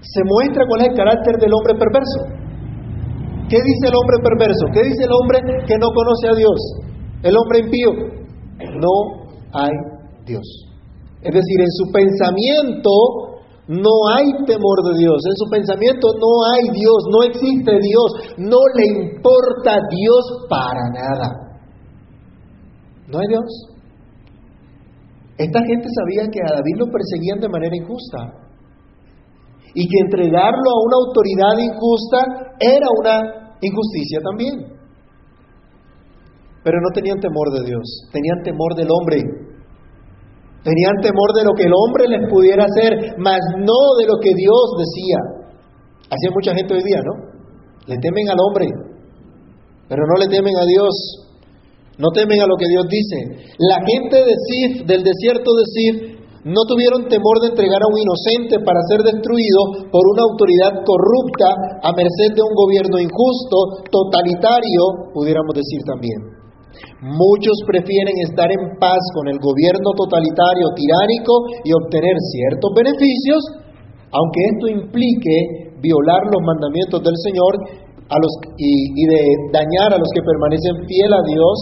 se 0.02 0.22
muestra 0.26 0.66
cuál 0.70 0.82
es 0.82 0.88
el 0.90 0.98
carácter 0.98 1.34
del 1.38 1.54
hombre 1.54 1.74
perverso. 1.78 2.20
¿Qué 3.50 3.58
dice 3.58 3.90
el 3.90 3.96
hombre 3.98 4.18
perverso? 4.22 4.64
¿Qué 4.74 4.82
dice 4.86 5.06
el 5.06 5.14
hombre 5.14 5.42
que 5.66 5.78
no 5.82 5.90
conoce 5.94 6.30
a 6.30 6.36
Dios? 6.38 6.60
El 7.26 7.34
hombre 7.38 7.66
impío. 7.66 7.90
No 8.78 8.94
hay 9.54 9.74
Dios. 10.30 10.46
Es 11.22 11.34
decir, 11.34 11.60
en 11.60 11.74
su 11.74 11.92
pensamiento 11.92 12.92
no 13.68 13.92
hay 14.16 14.26
temor 14.46 14.78
de 14.94 14.98
Dios, 14.98 15.20
en 15.30 15.36
su 15.36 15.46
pensamiento 15.52 16.08
no 16.16 16.32
hay 16.54 16.64
Dios, 16.74 17.00
no 17.12 17.24
existe 17.24 17.72
Dios, 17.82 18.10
no 18.38 18.58
le 18.74 18.86
importa 19.10 19.78
Dios 19.90 20.24
para 20.50 20.82
nada. 20.94 21.50
No 23.12 23.20
hay 23.20 23.28
Dios. 23.28 23.50
Esta 25.38 25.60
gente 25.66 25.88
sabía 25.88 26.30
que 26.32 26.40
a 26.42 26.56
David 26.56 26.76
lo 26.78 26.88
perseguían 26.92 27.40
de 27.40 27.50
manera 27.50 27.76
injusta 27.76 28.50
y 29.74 29.88
que 29.88 30.00
entregarlo 30.04 30.70
a 30.70 30.84
una 30.86 30.98
autoridad 31.06 31.56
injusta 31.62 32.18
era 32.60 32.88
una 33.00 33.56
injusticia 33.62 34.20
también. 34.22 34.80
Pero 36.64 36.78
no 36.82 36.90
tenían 36.94 37.20
temor 37.20 37.52
de 37.54 37.66
Dios, 37.66 38.10
tenían 38.12 38.44
temor 38.44 38.76
del 38.76 38.90
hombre. 38.92 39.49
Tenían 40.64 40.96
temor 41.02 41.32
de 41.36 41.44
lo 41.46 41.54
que 41.56 41.64
el 41.64 41.74
hombre 41.74 42.04
les 42.08 42.28
pudiera 42.30 42.66
hacer, 42.66 43.16
mas 43.18 43.40
no 43.58 43.80
de 43.98 44.06
lo 44.08 44.20
que 44.20 44.36
Dios 44.36 44.66
decía. 44.76 45.20
Así 46.12 46.28
mucha 46.34 46.54
gente 46.56 46.74
hoy 46.74 46.84
día, 46.84 47.00
¿no? 47.00 47.14
Le 47.88 47.98
temen 47.98 48.30
al 48.30 48.38
hombre, 48.38 48.68
pero 49.88 50.04
no 50.06 50.16
le 50.20 50.28
temen 50.28 50.56
a 50.58 50.66
Dios. 50.66 51.30
No 52.00 52.08
temen 52.16 52.40
a 52.40 52.48
lo 52.48 52.56
que 52.56 52.68
Dios 52.68 52.86
dice. 52.88 53.18
La 53.60 53.84
gente 53.84 54.24
de 54.24 54.36
Sif, 54.48 54.88
del 54.88 55.04
desierto 55.04 55.52
de 55.52 55.66
Sif, 55.68 55.96
no 56.46 56.64
tuvieron 56.64 57.12
temor 57.12 57.44
de 57.44 57.52
entregar 57.52 57.84
a 57.84 57.92
un 57.92 58.00
inocente 58.00 58.64
para 58.64 58.80
ser 58.88 59.04
destruido 59.04 59.92
por 59.92 60.04
una 60.16 60.24
autoridad 60.24 60.80
corrupta 60.88 61.52
a 61.84 61.92
merced 61.92 62.32
de 62.32 62.42
un 62.42 62.56
gobierno 62.56 63.04
injusto, 63.04 63.84
totalitario, 63.92 65.12
pudiéramos 65.14 65.52
decir 65.52 65.84
también. 65.84 66.39
Muchos 67.00 67.56
prefieren 67.64 68.12
estar 68.28 68.52
en 68.52 68.76
paz 68.76 69.00
con 69.16 69.32
el 69.32 69.40
gobierno 69.40 69.90
totalitario 69.96 70.68
tiránico 70.76 71.32
y 71.64 71.72
obtener 71.72 72.12
ciertos 72.36 72.72
beneficios, 72.76 73.40
aunque 74.12 74.40
esto 74.52 74.68
implique 74.68 75.80
violar 75.80 76.20
los 76.28 76.44
mandamientos 76.44 77.00
del 77.00 77.16
Señor 77.24 77.56
y, 78.60 79.08
dañar 79.54 79.96
a 79.96 79.98
los 79.98 80.10
que 80.12 80.20
permanecen 80.20 80.76
fiel 80.92 81.14
a 81.14 81.24
Dios 81.24 81.56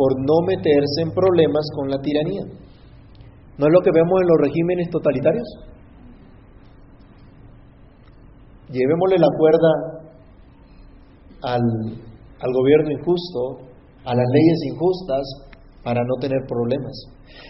por 0.00 0.16
no 0.16 0.40
meterse 0.48 1.02
en 1.04 1.12
problemas 1.12 1.68
con 1.76 1.90
la 1.90 2.00
tiranía. 2.00 2.48
¿No 3.58 3.66
es 3.66 3.72
lo 3.72 3.80
que 3.84 3.92
vemos 3.92 4.16
en 4.16 4.28
los 4.28 4.38
regímenes 4.48 4.88
totalitarios? 4.88 5.48
Llevémosle 8.72 9.18
la 9.18 9.28
cuerda 9.36 9.70
al 12.40 12.52
gobierno 12.54 12.92
injusto 12.92 13.71
a 14.04 14.14
las 14.14 14.28
leyes 14.32 14.58
injustas 14.72 15.24
para 15.82 16.02
no 16.02 16.14
tener 16.20 16.46
problemas. 16.46 16.94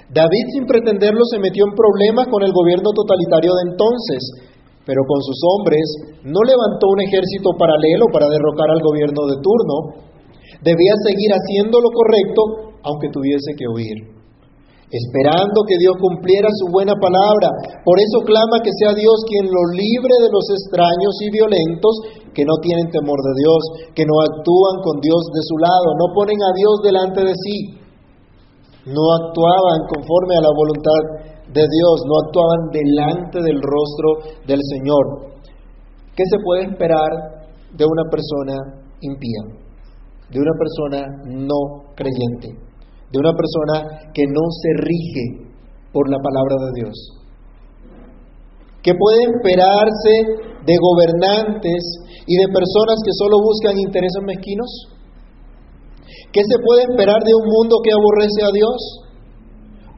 David 0.09 0.47
sin 0.53 0.65
pretenderlo 0.67 1.25
se 1.31 1.41
metió 1.41 1.65
en 1.65 1.75
problemas 1.77 2.29
con 2.29 2.43
el 2.43 2.53
gobierno 2.53 2.93
totalitario 2.93 3.53
de 3.57 3.65
entonces, 3.73 4.23
pero 4.85 5.01
con 5.07 5.21
sus 5.23 5.39
hombres 5.57 5.85
no 6.25 6.41
levantó 6.45 6.89
un 6.93 7.01
ejército 7.01 7.57
paralelo 7.57 8.07
para 8.13 8.29
derrocar 8.29 8.69
al 8.71 8.83
gobierno 8.83 9.23
de 9.31 9.37
turno. 9.41 9.77
Debía 10.61 10.95
seguir 11.07 11.31
haciendo 11.33 11.81
lo 11.81 11.91
correcto 11.91 12.73
aunque 12.85 13.09
tuviese 13.13 13.55
que 13.57 13.67
huir, 13.69 13.99
esperando 14.93 15.65
que 15.65 15.81
Dios 15.81 15.97
cumpliera 15.97 16.53
su 16.53 16.69
buena 16.69 16.93
palabra. 17.01 17.81
Por 17.81 17.97
eso 17.97 18.21
clama 18.29 18.61
que 18.61 18.77
sea 18.77 18.93
Dios 18.93 19.25
quien 19.25 19.49
lo 19.49 19.65
libre 19.73 20.15
de 20.21 20.29
los 20.29 20.45
extraños 20.53 21.17
y 21.25 21.33
violentos 21.33 21.95
que 22.37 22.45
no 22.45 22.61
tienen 22.61 22.93
temor 22.93 23.17
de 23.17 23.35
Dios, 23.41 23.61
que 23.97 24.05
no 24.05 24.21
actúan 24.21 24.77
con 24.85 25.01
Dios 25.01 25.23
de 25.33 25.43
su 25.49 25.57
lado, 25.57 25.89
no 25.97 26.13
ponen 26.13 26.37
a 26.37 26.53
Dios 26.53 26.75
delante 26.85 27.21
de 27.25 27.33
sí, 27.33 27.57
no 28.93 29.05
actuaban 29.17 29.81
conforme 29.89 30.37
a 30.37 30.45
la 30.45 30.53
voluntad 30.53 31.03
de 31.49 31.65
Dios, 31.65 31.95
no 32.05 32.15
actuaban 32.29 32.63
delante 32.69 33.41
del 33.41 33.61
rostro 33.65 34.37
del 34.45 34.61
Señor. 34.61 35.33
¿Qué 36.13 36.25
se 36.29 36.37
puede 36.45 36.69
esperar 36.69 37.49
de 37.73 37.85
una 37.89 38.05
persona 38.13 38.57
impía, 39.01 39.41
de 40.29 40.37
una 40.37 40.53
persona 40.61 41.01
no 41.25 41.93
creyente, 41.97 42.72
de 43.13 43.19
una 43.21 43.37
persona 43.37 44.09
que 44.15 44.25
no 44.25 44.45
se 44.49 44.71
rige 44.81 45.53
por 45.93 46.09
la 46.09 46.17
palabra 46.19 46.57
de 46.67 46.81
Dios? 46.81 46.97
¿Qué 48.83 48.93
puede 48.97 49.29
esperarse 49.31 50.15
de 50.65 50.75
gobernantes 50.81 51.83
y 52.27 52.35
de 52.35 52.49
personas 52.49 52.99
que 53.05 53.13
solo 53.15 53.39
buscan 53.39 53.79
intereses 53.79 54.23
mezquinos? 54.25 54.71
¿Qué 56.33 56.41
se 56.41 56.59
puede 56.65 56.89
esperar 56.89 57.21
de 57.23 57.35
un 57.37 57.47
mundo 57.47 57.77
que 57.85 57.93
aborrece 57.93 58.43
a 58.43 58.51
Dios? 58.51 58.81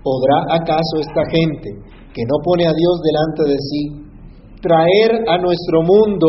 ¿Podrá 0.03 0.61
acaso 0.61 1.01
esta 1.01 1.25
gente 1.31 1.71
que 2.13 2.23
no 2.29 2.37
pone 2.45 2.67
a 2.67 2.75
Dios 2.75 3.01
delante 3.01 3.43
de 3.55 3.59
sí 3.59 4.05
traer 4.61 5.29
a 5.29 5.39
nuestro 5.39 5.83
mundo 5.83 6.29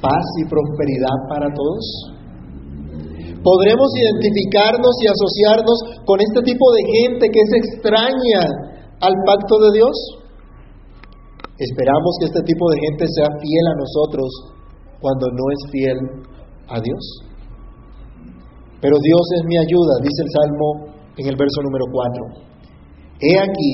paz 0.00 0.24
y 0.42 0.48
prosperidad 0.48 1.16
para 1.28 1.46
todos? 1.54 2.15
¿Podremos 3.46 3.86
identificarnos 3.94 4.94
y 4.98 5.06
asociarnos 5.06 5.78
con 6.02 6.18
este 6.18 6.42
tipo 6.42 6.66
de 6.74 6.82
gente 6.98 7.30
que 7.30 7.38
es 7.38 7.52
extraña 7.62 8.42
al 8.98 9.14
pacto 9.22 9.54
de 9.62 9.78
Dios? 9.78 9.94
Esperamos 11.54 12.12
que 12.18 12.26
este 12.26 12.42
tipo 12.42 12.64
de 12.74 12.78
gente 12.90 13.06
sea 13.06 13.30
fiel 13.38 13.66
a 13.70 13.78
nosotros 13.78 14.28
cuando 14.98 15.30
no 15.30 15.44
es 15.54 15.60
fiel 15.70 15.98
a 16.74 16.82
Dios. 16.82 17.04
Pero 18.82 18.98
Dios 18.98 19.24
es 19.38 19.42
mi 19.46 19.56
ayuda, 19.62 19.94
dice 20.02 20.26
el 20.26 20.30
Salmo 20.42 20.68
en 21.14 21.26
el 21.30 21.36
verso 21.38 21.62
número 21.62 21.86
4. 21.86 23.30
He 23.30 23.34
aquí, 23.46 23.72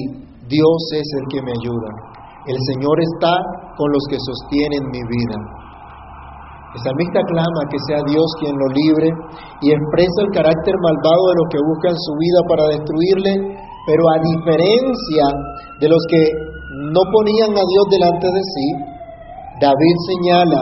Dios 0.52 0.80
es 1.00 1.08
el 1.16 1.24
que 1.32 1.40
me 1.40 1.52
ayuda. 1.56 1.90
El 2.44 2.58
Señor 2.76 2.96
está 3.00 3.40
con 3.80 3.88
los 3.88 4.04
que 4.12 4.20
sostienen 4.20 4.84
mi 4.92 5.00
vida. 5.00 5.61
El 6.72 6.80
salmista 6.80 7.20
clama 7.28 7.68
que 7.68 7.76
sea 7.84 8.00
Dios 8.08 8.24
quien 8.40 8.56
lo 8.56 8.68
libre 8.72 9.08
y 9.60 9.76
expresa 9.76 10.24
el 10.24 10.32
carácter 10.32 10.72
malvado 10.80 11.22
de 11.28 11.36
los 11.36 11.48
que 11.52 11.60
buscan 11.68 11.92
su 11.92 12.12
vida 12.16 12.40
para 12.48 12.64
destruirle, 12.72 13.32
pero 13.84 14.02
a 14.08 14.16
diferencia 14.24 15.24
de 15.84 15.88
los 15.92 16.00
que 16.08 16.22
no 16.88 17.02
ponían 17.12 17.52
a 17.52 17.64
Dios 17.68 17.84
delante 17.92 18.24
de 18.24 18.42
sí, 18.56 18.66
David 19.60 19.96
señala 20.16 20.60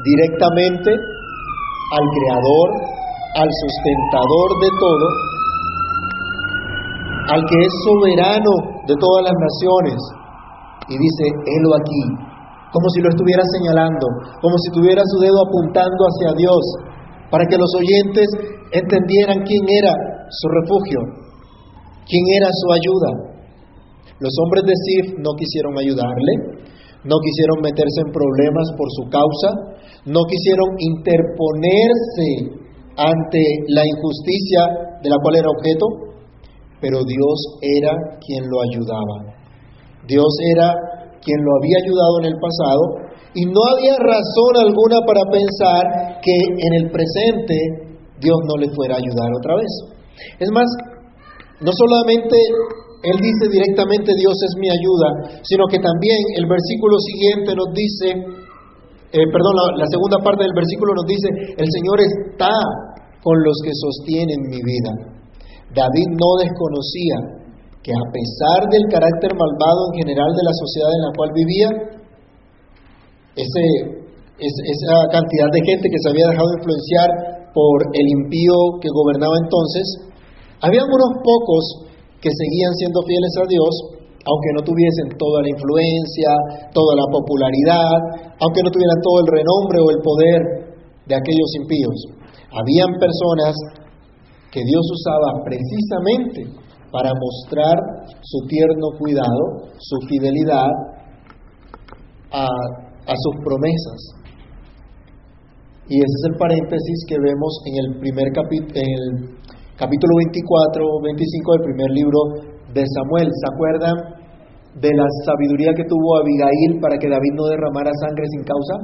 directamente 0.00 0.96
al 0.96 2.04
Creador, 2.08 2.68
al 3.36 3.50
sustentador 3.52 4.48
de 4.64 4.70
todo, 4.80 5.06
al 7.36 7.42
que 7.44 7.58
es 7.60 7.72
soberano 7.84 8.52
de 8.88 8.94
todas 8.96 9.22
las 9.28 9.36
naciones, 9.36 10.00
y 10.88 10.96
dice, 10.96 11.24
helo 11.36 11.70
aquí, 11.76 12.31
como 12.72 12.88
si 12.96 13.04
lo 13.04 13.08
estuviera 13.12 13.44
señalando, 13.52 14.06
como 14.40 14.56
si 14.64 14.68
tuviera 14.72 15.02
su 15.04 15.20
dedo 15.20 15.36
apuntando 15.44 16.00
hacia 16.08 16.32
Dios, 16.40 16.64
para 17.28 17.44
que 17.44 17.60
los 17.60 17.68
oyentes 17.76 18.28
entendieran 18.72 19.44
quién 19.44 19.64
era 19.68 19.92
su 20.32 20.46
refugio, 20.48 21.00
quién 22.08 22.24
era 22.40 22.48
su 22.48 22.66
ayuda. 22.72 23.10
Los 24.18 24.32
hombres 24.40 24.64
de 24.64 24.76
Sif 24.76 25.04
no 25.20 25.36
quisieron 25.36 25.76
ayudarle, 25.76 26.64
no 27.04 27.16
quisieron 27.20 27.60
meterse 27.60 28.00
en 28.06 28.12
problemas 28.12 28.66
por 28.76 28.88
su 28.96 29.04
causa, 29.12 29.50
no 30.08 30.20
quisieron 30.24 30.68
interponerse 30.78 32.62
ante 32.96 33.42
la 33.68 33.84
injusticia 33.84 34.96
de 35.02 35.10
la 35.10 35.16
cual 35.20 35.36
era 35.36 35.48
objeto, 35.50 35.86
pero 36.80 37.04
Dios 37.04 37.36
era 37.60 37.92
quien 38.20 38.44
lo 38.48 38.60
ayudaba. 38.64 39.36
Dios 40.06 40.30
era 40.54 40.74
quien 41.22 41.38
lo 41.40 41.50
había 41.62 41.78
ayudado 41.86 42.14
en 42.20 42.26
el 42.34 42.36
pasado 42.36 42.82
y 43.34 43.42
no 43.48 43.60
había 43.64 43.96
razón 43.96 44.52
alguna 44.60 45.00
para 45.06 45.24
pensar 45.30 46.20
que 46.20 46.36
en 46.36 46.72
el 46.84 46.90
presente 46.92 47.56
Dios 48.20 48.38
no 48.46 48.60
le 48.60 48.68
fuera 48.74 48.94
a 48.94 49.02
ayudar 49.02 49.30
otra 49.38 49.56
vez. 49.56 49.72
Es 50.38 50.50
más, 50.52 50.68
no 51.62 51.72
solamente 51.72 52.36
él 53.02 53.18
dice 53.18 53.50
directamente, 53.50 54.14
Dios 54.14 54.36
es 54.36 54.52
mi 54.62 54.70
ayuda, 54.70 55.42
sino 55.42 55.66
que 55.66 55.82
también 55.82 56.18
el 56.38 56.46
versículo 56.46 56.94
siguiente 57.02 57.50
nos 57.56 57.70
dice, 57.74 58.08
eh, 59.10 59.26
perdón, 59.26 59.54
la, 59.74 59.86
segunda 59.90 60.22
parte 60.22 60.44
del 60.46 60.54
versículo 60.54 60.94
nos 60.94 61.06
dice, 61.10 61.28
el 61.58 61.66
Señor 61.66 61.98
está 61.98 62.54
con 63.24 63.42
los 63.42 63.58
que 63.64 63.74
sostienen 63.74 64.38
mi 64.46 64.60
vida. 64.62 64.92
David 65.74 66.08
no 66.14 66.30
desconocía 66.46 67.41
que 67.82 67.90
a 67.90 68.06
pesar 68.14 68.70
del 68.70 68.86
carácter 68.86 69.34
malvado 69.34 69.90
en 69.90 70.06
general 70.06 70.30
de 70.30 70.46
la 70.46 70.54
sociedad 70.54 70.90
en 70.94 71.02
la 71.02 71.12
cual 71.18 71.30
vivía, 71.34 71.68
esa 73.34 74.96
cantidad 75.10 75.50
de 75.50 75.66
gente 75.66 75.90
que 75.90 75.98
se 75.98 76.08
había 76.14 76.30
dejado 76.30 76.50
influenciar 76.62 77.50
por 77.50 77.90
el 77.90 78.06
impío 78.22 78.78
que 78.78 78.86
gobernaba 78.86 79.34
entonces, 79.42 80.14
había 80.62 80.86
unos 80.86 81.12
pocos 81.26 81.90
que 82.22 82.30
seguían 82.30 82.72
siendo 82.78 83.02
fieles 83.02 83.34
a 83.42 83.50
Dios, 83.50 83.72
aunque 84.22 84.50
no 84.54 84.62
tuviesen 84.62 85.18
toda 85.18 85.42
la 85.42 85.50
influencia, 85.50 86.70
toda 86.70 86.94
la 86.94 87.10
popularidad, 87.10 87.98
aunque 88.38 88.62
no 88.62 88.70
tuvieran 88.70 89.02
todo 89.02 89.26
el 89.26 89.28
renombre 89.42 89.78
o 89.82 89.90
el 89.90 90.00
poder 90.06 90.40
de 91.10 91.14
aquellos 91.18 91.50
impíos. 91.58 91.98
Habían 92.54 92.94
personas 92.94 93.58
que 94.54 94.62
Dios 94.62 94.84
usaba 94.86 95.42
precisamente 95.42 96.61
para 96.92 97.08
mostrar 97.16 97.76
su 98.20 98.46
tierno 98.46 98.86
cuidado, 99.00 99.72
su 99.80 99.96
fidelidad 100.08 100.68
a, 102.30 102.46
sus 103.16 103.34
promesas. 103.42 104.00
Y 105.88 105.96
ese 105.96 106.14
es 106.20 106.24
el 106.30 106.36
paréntesis 106.38 106.98
que 107.08 107.16
vemos 107.16 107.52
en 107.66 107.74
el 107.84 107.98
primer 107.98 108.28
capítulo, 108.32 108.76
capítulo 109.76 110.12
24, 110.20 110.84
25 111.02 111.52
del 111.52 111.62
primer 111.64 111.90
libro 111.90 112.18
de 112.76 112.84
Samuel. 112.84 113.28
¿Se 113.32 113.46
acuerdan 113.52 113.96
de 114.76 114.90
la 114.92 115.06
sabiduría 115.24 115.72
que 115.74 115.84
tuvo 115.88 116.20
Abigail 116.20 116.80
para 116.80 116.96
que 117.00 117.08
David 117.08 117.32
no 117.34 117.44
derramara 117.48 117.90
sangre 118.04 118.24
sin 118.30 118.44
causa? 118.44 118.74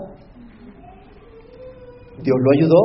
Dios 2.24 2.36
lo 2.40 2.50
ayudó. 2.56 2.82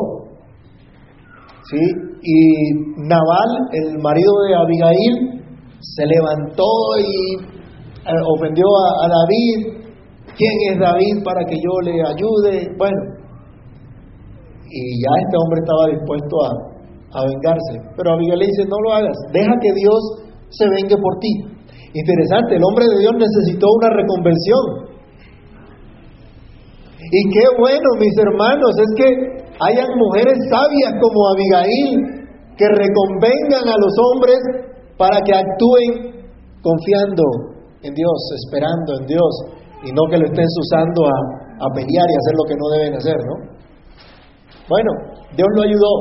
¿Sí? 1.64 2.13
Y 2.24 2.74
Nabal, 3.04 3.52
el 3.74 4.00
marido 4.00 4.32
de 4.48 4.56
Abigail, 4.56 5.44
se 5.80 6.06
levantó 6.08 6.72
y 7.00 7.36
eh, 8.08 8.22
ofendió 8.38 8.64
a, 8.64 9.06
a 9.06 9.08
David. 9.12 9.84
¿Quién 10.38 10.56
es 10.72 10.80
David 10.80 11.24
para 11.24 11.44
que 11.44 11.56
yo 11.56 11.74
le 11.84 12.00
ayude? 12.02 12.72
Bueno, 12.78 12.98
y 14.72 15.04
ya 15.04 15.12
este 15.22 15.36
hombre 15.38 15.60
estaba 15.62 15.86
dispuesto 15.92 16.36
a, 16.42 16.50
a 17.20 17.26
vengarse. 17.28 17.76
Pero 17.96 18.14
Abigail 18.14 18.40
le 18.40 18.48
dice, 18.48 18.64
no 18.66 18.80
lo 18.88 18.94
hagas, 18.94 19.18
deja 19.32 19.54
que 19.62 19.74
Dios 19.76 20.02
se 20.50 20.66
vengue 20.70 20.96
por 20.98 21.20
ti. 21.20 21.34
Interesante, 21.94 22.56
el 22.56 22.64
hombre 22.64 22.86
de 22.90 23.00
Dios 23.06 23.14
necesitó 23.20 23.68
una 23.70 23.90
reconvención. 23.94 24.64
Y 26.98 27.22
qué 27.30 27.46
bueno, 27.60 27.86
mis 28.00 28.18
hermanos, 28.18 28.72
es 28.80 28.92
que 28.98 29.43
hayan 29.70 29.90
mujeres 29.98 30.38
sabias 30.50 30.94
como 31.00 31.20
Abigail 31.34 32.24
que 32.58 32.68
reconvengan 32.68 33.66
a 33.68 33.76
los 33.78 33.94
hombres 33.98 34.40
para 34.98 35.20
que 35.22 35.34
actúen 35.34 36.24
confiando 36.62 37.24
en 37.82 37.94
Dios, 37.94 38.18
esperando 38.40 38.94
en 39.02 39.08
Dios, 39.08 39.32
y 39.84 39.92
no 39.92 40.04
que 40.10 40.18
lo 40.18 40.26
estén 40.26 40.48
usando 40.48 41.04
a, 41.04 41.68
pelear 41.76 42.08
y 42.08 42.16
hacer 42.16 42.36
lo 42.36 42.46
que 42.48 42.56
no 42.56 42.68
deben 42.78 42.94
hacer, 42.96 43.18
¿no? 43.18 43.36
Bueno, 44.68 44.92
Dios 45.36 45.48
lo 45.56 45.64
ayudó, 45.64 45.94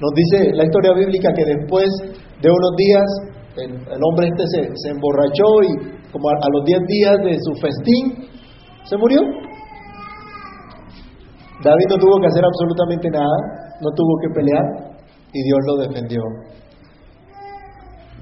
nos 0.00 0.12
dice 0.14 0.52
la 0.54 0.64
historia 0.64 0.92
bíblica 0.94 1.32
que 1.34 1.44
después 1.44 1.86
de 2.42 2.50
unos 2.50 2.72
días 2.76 3.06
el, 3.56 4.00
hombre 4.02 4.28
este 4.28 4.44
se, 4.74 4.90
emborrachó 4.90 5.62
y 5.62 6.10
como 6.12 6.28
a, 6.28 6.48
los 6.52 6.64
10 6.64 6.80
días 6.86 7.16
de 7.24 7.38
su 7.40 7.54
festín 7.60 8.28
se 8.84 8.96
murió. 8.96 9.20
David 11.62 11.86
no 11.88 11.96
tuvo 11.96 12.20
que 12.20 12.28
hacer 12.28 12.44
absolutamente 12.44 13.08
nada, 13.10 13.36
no 13.80 13.88
tuvo 13.96 14.12
que 14.20 14.34
pelear 14.34 14.66
y 15.32 15.40
Dios 15.42 15.60
lo 15.66 15.74
defendió. 15.88 16.20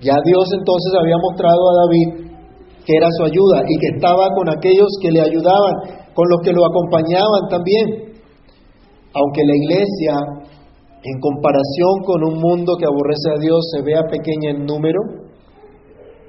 Ya 0.03 0.15
Dios 0.25 0.47
entonces 0.53 0.93
había 1.01 1.17
mostrado 1.19 1.63
a 1.71 1.75
David 1.87 2.09
que 2.85 2.93
era 2.97 3.09
su 3.17 3.25
ayuda 3.25 3.65
y 3.65 3.75
que 3.81 3.97
estaba 3.97 4.29
con 4.37 4.49
aquellos 4.51 4.89
que 5.01 5.11
le 5.11 5.23
ayudaban, 5.23 6.05
con 6.13 6.29
los 6.29 6.41
que 6.45 6.53
lo 6.53 6.65
acompañaban 6.67 7.49
también. 7.49 8.13
Aunque 9.15 9.43
la 9.47 9.57
iglesia 9.57 10.15
en 11.05 11.21
comparación 11.21 11.95
con 12.05 12.25
un 12.25 12.41
mundo 12.41 12.77
que 12.77 12.87
aborrece 12.87 13.29
a 13.33 13.41
Dios 13.41 13.61
se 13.73 13.83
vea 13.83 14.03
pequeña 14.09 14.51
en 14.57 14.65
número, 14.65 15.01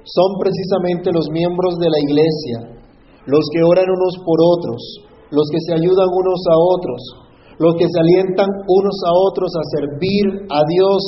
son 0.04 0.30
precisamente 0.38 1.10
los 1.12 1.28
miembros 1.30 1.76
de 1.80 1.90
la 1.90 1.98
iglesia, 1.98 2.56
los 3.26 3.44
que 3.52 3.62
oran 3.64 3.88
unos 3.90 4.14
por 4.24 4.38
otros, 4.38 4.80
los 5.30 5.46
que 5.50 5.60
se 5.66 5.74
ayudan 5.74 6.08
unos 6.08 6.40
a 6.50 6.56
otros, 6.56 7.00
los 7.58 7.74
que 7.76 7.86
se 7.88 7.98
alientan 8.00 8.46
unos 8.46 8.96
a 9.06 9.12
otros 9.12 9.50
a 9.56 9.64
servir 9.78 10.24
a 10.50 10.60
Dios 10.68 11.00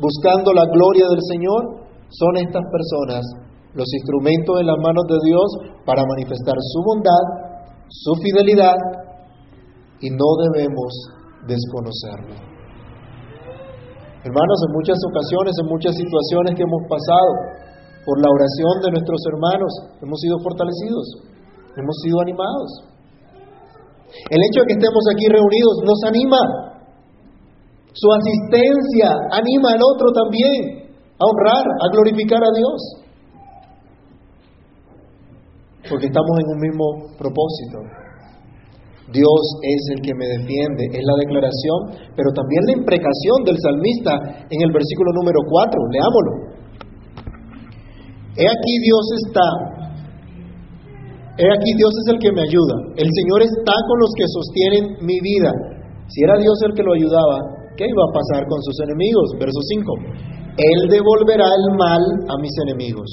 buscando 0.00 0.52
la 0.52 0.66
gloria 0.66 1.06
del 1.08 1.22
Señor, 1.22 1.88
son 2.08 2.36
estas 2.36 2.62
personas 2.70 3.22
los 3.74 3.86
instrumentos 3.94 4.60
en 4.60 4.66
las 4.66 4.78
manos 4.82 5.04
de 5.06 5.18
Dios 5.28 5.46
para 5.84 6.02
manifestar 6.02 6.56
su 6.56 6.80
bondad, 6.82 7.24
su 7.88 8.14
fidelidad, 8.22 8.76
y 10.00 10.10
no 10.10 10.28
debemos 10.50 10.90
desconocerlo. 11.46 12.34
Hermanos, 14.24 14.58
en 14.66 14.72
muchas 14.74 14.98
ocasiones, 15.10 15.54
en 15.62 15.66
muchas 15.66 15.94
situaciones 15.94 16.54
que 16.54 16.62
hemos 16.62 16.82
pasado, 16.90 17.30
por 18.04 18.16
la 18.22 18.30
oración 18.30 18.74
de 18.82 18.90
nuestros 18.98 19.20
hermanos, 19.30 19.72
hemos 20.02 20.18
sido 20.20 20.38
fortalecidos, 20.42 21.06
hemos 21.76 21.96
sido 22.02 22.20
animados. 22.20 22.87
El 24.30 24.40
hecho 24.40 24.60
de 24.62 24.66
que 24.68 24.76
estemos 24.80 25.04
aquí 25.12 25.26
reunidos 25.28 25.76
nos 25.84 26.00
anima. 26.08 26.42
Su 27.92 28.08
asistencia 28.12 29.10
anima 29.32 29.74
al 29.74 29.82
otro 29.82 30.12
también 30.12 30.88
a 31.18 31.24
honrar, 31.24 31.64
a 31.66 31.86
glorificar 31.92 32.40
a 32.40 32.52
Dios. 32.54 32.78
Porque 35.88 36.06
estamos 36.06 36.34
en 36.38 36.46
un 36.52 36.60
mismo 36.60 36.86
propósito. 37.18 38.08
Dios 39.12 39.40
es 39.64 39.82
el 39.96 40.00
que 40.04 40.12
me 40.14 40.26
defiende, 40.36 40.84
es 40.92 41.00
la 41.00 41.16
declaración, 41.16 42.12
pero 42.12 42.28
también 42.36 42.60
la 42.68 42.76
imprecación 42.76 43.40
del 43.44 43.56
salmista 43.56 44.44
en 44.52 44.60
el 44.60 44.70
versículo 44.70 45.12
número 45.16 45.40
4. 45.48 45.80
Leámoslo. 45.96 46.32
He 48.36 48.46
aquí 48.46 48.74
Dios 48.84 49.04
está, 49.26 49.48
he 51.38 51.46
aquí 51.46 51.70
Dios 51.78 51.92
es 52.02 52.06
el 52.14 52.18
que 52.18 52.32
me 52.34 52.42
ayuda, 52.42 52.74
el 52.98 53.08
Señor 53.08 53.40
está 53.46 53.74
con 53.86 53.98
los 54.02 54.12
que 54.18 54.26
sostienen 54.26 54.84
mi 55.06 55.18
vida. 55.22 55.52
Si 56.08 56.22
era 56.22 56.36
Dios 56.36 56.58
el 56.66 56.74
que 56.74 56.82
lo 56.82 56.94
ayudaba, 56.94 57.38
¿qué 57.76 57.86
iba 57.86 58.04
a 58.04 58.12
pasar 58.12 58.42
con 58.48 58.60
sus 58.62 58.76
enemigos? 58.82 59.38
Verso 59.38 59.60
5. 59.62 59.94
Él 60.58 60.90
devolverá 60.90 61.46
el 61.46 61.78
mal 61.78 62.02
a 62.26 62.34
mis 62.42 62.50
enemigos, 62.66 63.06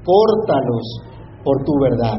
córtalos 0.00 0.86
por 1.44 1.56
tu 1.64 1.72
verdad. 1.82 2.16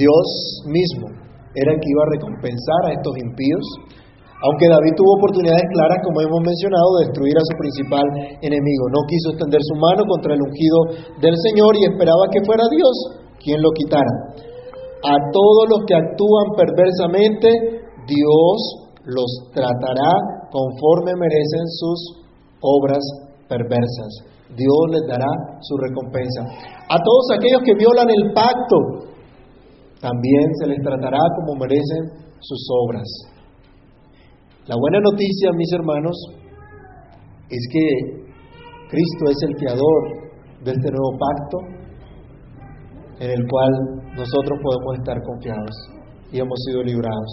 Dios 0.00 0.64
mismo 0.64 1.08
era 1.54 1.72
el 1.72 1.80
que 1.80 1.90
iba 1.92 2.02
a 2.02 2.12
recompensar 2.16 2.82
a 2.86 2.92
estos 2.96 3.14
impíos, 3.20 3.64
aunque 4.40 4.72
David 4.72 4.96
tuvo 4.96 5.20
oportunidades 5.20 5.68
claras, 5.68 6.00
como 6.00 6.24
hemos 6.24 6.40
mencionado, 6.40 6.88
de 6.96 7.04
destruir 7.08 7.36
a 7.36 7.44
su 7.44 7.54
principal 7.60 8.06
enemigo. 8.40 8.84
No 8.88 9.04
quiso 9.04 9.36
extender 9.36 9.60
su 9.60 9.76
mano 9.76 10.02
contra 10.08 10.32
el 10.32 10.40
ungido 10.40 10.78
del 11.20 11.36
Señor 11.44 11.76
y 11.76 11.84
esperaba 11.92 12.24
que 12.32 12.40
fuera 12.48 12.64
Dios 12.72 12.94
quien 13.36 13.60
lo 13.60 13.70
quitara. 13.76 14.14
A 15.04 15.16
todos 15.32 15.64
los 15.68 15.80
que 15.84 15.96
actúan 15.96 16.46
perversamente, 16.56 17.48
Dios 18.08 18.56
los 19.04 19.30
tratará 19.52 20.12
conforme 20.52 21.16
merecen 21.16 21.66
sus 21.68 22.20
obras 22.60 23.00
perversas. 23.48 24.28
Dios 24.56 24.82
les 24.90 25.04
dará 25.06 25.30
su 25.60 25.76
recompensa. 25.76 26.42
A 26.88 26.96
todos 26.96 27.24
aquellos 27.36 27.62
que 27.64 27.74
violan 27.76 28.08
el 28.10 28.32
pacto, 28.32 28.76
también 30.00 30.46
se 30.60 30.66
les 30.66 30.80
tratará 30.82 31.20
como 31.36 31.60
merecen 31.60 32.32
sus 32.40 32.60
obras. 32.84 33.08
La 34.70 34.78
buena 34.78 35.02
noticia, 35.02 35.50
mis 35.58 35.72
hermanos, 35.74 36.14
es 37.50 37.62
que 37.74 37.86
Cristo 38.86 39.22
es 39.26 39.38
el 39.50 39.56
creador 39.58 40.02
de 40.62 40.70
este 40.70 40.88
nuevo 40.94 41.10
pacto 41.18 41.56
en 43.18 43.30
el 43.34 43.42
cual 43.50 43.72
nosotros 44.14 44.54
podemos 44.62 44.92
estar 44.94 45.18
confiados 45.26 45.74
y 46.30 46.38
hemos 46.38 46.54
sido 46.70 46.86
librados 46.86 47.30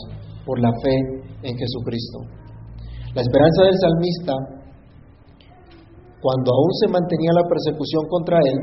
por 0.50 0.58
la 0.58 0.74
fe 0.82 0.98
en 1.46 1.54
Jesucristo. 1.54 2.26
La 3.14 3.22
esperanza 3.22 3.70
del 3.70 3.78
salmista, 3.86 4.34
cuando 6.18 6.50
aún 6.50 6.72
se 6.82 6.90
mantenía 6.90 7.38
la 7.38 7.46
persecución 7.46 8.02
contra 8.10 8.42
él, 8.42 8.58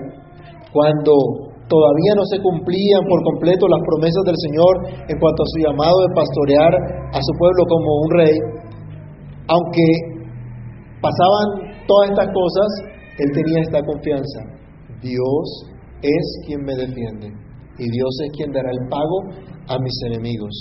cuando 0.75 1.15
todavía 1.71 2.13
no 2.19 2.27
se 2.27 2.43
cumplían 2.43 3.07
por 3.07 3.23
completo 3.23 3.71
las 3.71 3.87
promesas 3.87 4.23
del 4.27 4.39
Señor 4.51 4.75
en 5.07 5.17
cuanto 5.23 5.47
a 5.47 5.51
su 5.55 5.59
llamado 5.63 5.95
de 5.95 6.11
pastorear 6.11 6.75
a 7.15 7.21
su 7.23 7.33
pueblo 7.39 7.63
como 7.71 7.89
un 8.03 8.11
rey, 8.19 8.54
aunque 9.49 9.87
pasaban 11.01 11.77
todas 11.87 12.11
estas 12.11 12.29
cosas, 12.33 12.69
él 13.19 13.29
tenía 13.35 13.61
esta 13.61 13.81
confianza. 13.85 14.41
Dios 15.03 15.45
es 16.03 16.25
quien 16.47 16.65
me 16.65 16.75
defiende 16.75 17.29
y 17.79 17.85
Dios 17.91 18.13
es 18.25 18.31
quien 18.37 18.53
dará 18.53 18.71
el 18.71 18.89
pago 18.89 19.19
a 19.69 19.79
mis 19.79 19.97
enemigos. 20.07 20.55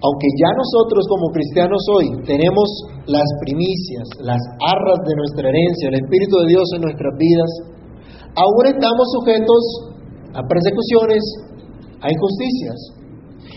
Aunque 0.00 0.28
ya 0.40 0.48
nosotros 0.56 1.04
como 1.12 1.28
cristianos 1.32 1.82
hoy 1.92 2.08
tenemos 2.24 2.68
las 3.04 3.28
primicias, 3.44 4.04
las 4.24 4.40
arras 4.64 5.00
de 5.04 5.14
nuestra 5.14 5.48
herencia, 5.48 5.92
el 5.92 6.00
Espíritu 6.00 6.40
de 6.40 6.48
Dios 6.56 6.66
en 6.76 6.80
nuestras 6.88 7.12
vidas, 7.20 7.50
aún 8.32 8.64
estamos 8.64 9.06
sujetos 9.12 9.62
a 10.32 10.40
persecuciones, 10.40 11.20
a 12.00 12.08
injusticias. 12.08 12.78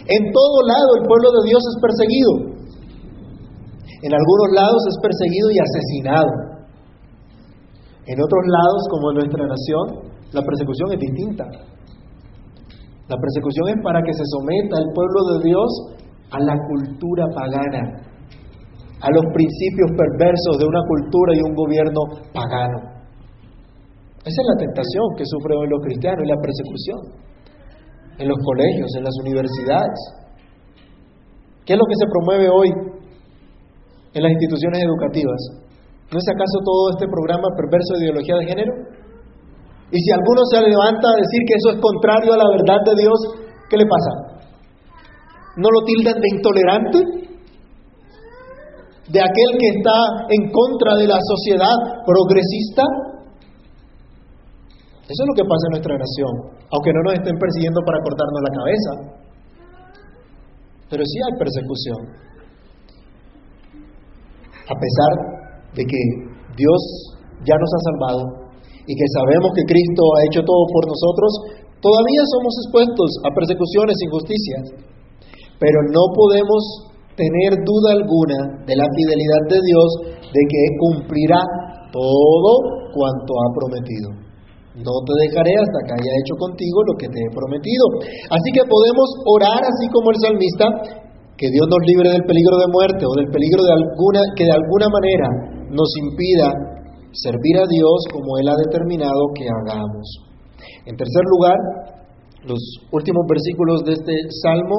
En 0.04 0.24
todo 0.36 0.58
lado 0.68 0.90
el 1.00 1.08
pueblo 1.08 1.32
de 1.32 1.42
Dios 1.48 1.64
es 1.64 1.76
perseguido. 1.80 2.53
En 4.04 4.12
algunos 4.12 4.50
lados 4.52 4.82
es 4.92 4.98
perseguido 5.00 5.48
y 5.48 5.58
asesinado. 5.64 6.32
En 8.04 8.20
otros 8.20 8.44
lados, 8.52 8.82
como 8.92 9.06
en 9.12 9.16
nuestra 9.24 9.48
nación, 9.48 10.12
la 10.36 10.44
persecución 10.44 10.92
es 10.92 11.00
distinta. 11.00 11.48
La 13.08 13.16
persecución 13.16 13.66
es 13.72 13.80
para 13.80 14.04
que 14.04 14.12
se 14.12 14.28
someta 14.28 14.76
el 14.76 14.92
pueblo 14.92 15.20
de 15.32 15.38
Dios 15.48 15.70
a 16.36 16.40
la 16.44 16.56
cultura 16.68 17.32
pagana, 17.32 18.04
a 19.00 19.08
los 19.08 19.24
principios 19.32 19.90
perversos 19.96 20.60
de 20.60 20.68
una 20.68 20.84
cultura 20.84 21.32
y 21.36 21.42
un 21.48 21.56
gobierno 21.56 22.02
pagano. 22.36 22.80
Esa 24.20 24.40
es 24.40 24.48
la 24.52 24.60
tentación 24.68 25.16
que 25.16 25.24
sufren 25.24 25.64
hoy 25.64 25.68
los 25.72 25.80
cristianos 25.80 26.24
y 26.24 26.28
la 26.28 26.40
persecución 26.44 27.00
en 28.20 28.28
los 28.28 28.40
colegios, 28.44 28.92
en 29.00 29.04
las 29.04 29.16
universidades. 29.24 30.00
¿Qué 31.64 31.72
es 31.72 31.80
lo 31.80 31.88
que 31.88 31.96
se 31.96 32.08
promueve 32.12 32.50
hoy 32.52 32.93
en 34.14 34.22
las 34.22 34.32
instituciones 34.32 34.80
educativas? 34.82 35.42
¿No 36.14 36.18
es 36.22 36.28
acaso 36.30 36.58
todo 36.62 36.94
este 36.94 37.08
programa 37.10 37.50
perverso 37.58 37.98
de 37.98 38.06
ideología 38.06 38.38
de 38.38 38.46
género? 38.46 38.74
Y 39.94 39.98
si 39.98 40.10
alguno 40.14 40.42
se 40.50 40.62
levanta 40.62 41.06
a 41.10 41.20
decir 41.22 41.42
que 41.46 41.56
eso 41.58 41.70
es 41.74 41.78
contrario 41.82 42.34
a 42.34 42.42
la 42.42 42.50
verdad 42.50 42.82
de 42.86 42.96
Dios, 42.98 43.18
¿qué 43.70 43.78
le 43.78 43.86
pasa? 43.86 44.12
¿No 45.58 45.70
lo 45.70 45.86
tildan 45.86 46.18
de 46.18 46.30
intolerante? 46.34 47.00
¿De 49.10 49.20
aquel 49.22 49.52
que 49.60 49.70
está 49.78 49.98
en 50.34 50.50
contra 50.50 50.98
de 50.98 51.06
la 51.06 51.20
sociedad 51.22 51.76
progresista? 52.06 52.82
Eso 55.06 55.20
es 55.22 55.28
lo 55.30 55.36
que 55.36 55.46
pasa 55.46 55.64
en 55.70 55.74
nuestra 55.78 55.94
nación, 55.94 56.34
aunque 56.74 56.94
no 56.94 57.02
nos 57.06 57.14
estén 57.14 57.38
persiguiendo 57.38 57.82
para 57.86 58.02
cortarnos 58.02 58.42
la 58.42 58.54
cabeza. 58.58 58.92
Pero 60.90 61.04
sí 61.06 61.18
hay 61.22 61.34
persecución. 61.38 62.33
A 64.74 64.76
pesar 64.82 65.12
de 65.78 65.84
que 65.86 66.02
Dios 66.58 66.82
ya 67.46 67.54
nos 67.62 67.70
ha 67.70 67.82
salvado 67.94 68.24
y 68.90 68.94
que 68.98 69.08
sabemos 69.14 69.54
que 69.54 69.70
Cristo 69.70 70.02
ha 70.18 70.22
hecho 70.28 70.42
todo 70.42 70.64
por 70.74 70.84
nosotros, 70.90 71.32
todavía 71.78 72.24
somos 72.34 72.54
expuestos 72.66 73.10
a 73.22 73.30
persecuciones, 73.38 73.96
e 73.96 74.06
injusticias. 74.10 74.64
Pero 75.62 75.78
no 75.94 76.10
podemos 76.18 76.62
tener 77.14 77.62
duda 77.62 77.90
alguna 77.94 78.66
de 78.66 78.76
la 78.76 78.88
fidelidad 78.90 79.44
de 79.54 79.60
Dios 79.62 79.90
de 80.34 80.42
que 80.50 80.62
cumplirá 80.82 81.42
todo 81.94 82.52
cuanto 82.92 83.32
ha 83.38 83.48
prometido. 83.54 84.10
No 84.74 84.94
te 85.06 85.14
dejaré 85.30 85.54
hasta 85.54 85.80
que 85.86 85.94
haya 85.94 86.14
hecho 86.26 86.34
contigo 86.42 86.82
lo 86.90 86.98
que 86.98 87.06
te 87.06 87.20
he 87.22 87.30
prometido. 87.30 87.86
Así 88.34 88.50
que 88.58 88.66
podemos 88.66 89.08
orar 89.30 89.62
así 89.62 89.86
como 89.94 90.10
el 90.10 90.18
salmista, 90.18 90.66
que 91.38 91.48
Dios 91.50 91.66
nos 91.66 91.82
libre 91.86 92.10
del 92.14 92.26
peligro 92.26 92.56
de 92.62 92.70
muerte 92.70 93.04
o 93.06 93.14
del 93.18 93.30
peligro 93.30 93.62
de 93.64 93.74
alguna, 93.74 94.22
que 94.38 94.46
de 94.46 94.56
alguna 94.56 94.88
manera 94.90 95.28
nos 95.70 95.90
impida 95.98 96.50
servir 97.12 97.58
a 97.58 97.68
Dios 97.70 97.98
como 98.12 98.38
Él 98.38 98.48
ha 98.50 98.58
determinado 98.58 99.34
que 99.34 99.46
hagamos. 99.46 100.06
En 100.86 100.96
tercer 100.96 101.26
lugar, 101.38 101.58
los 102.46 102.60
últimos 102.92 103.24
versículos 103.30 103.84
de 103.84 103.94
este 103.94 104.14
salmo 104.44 104.78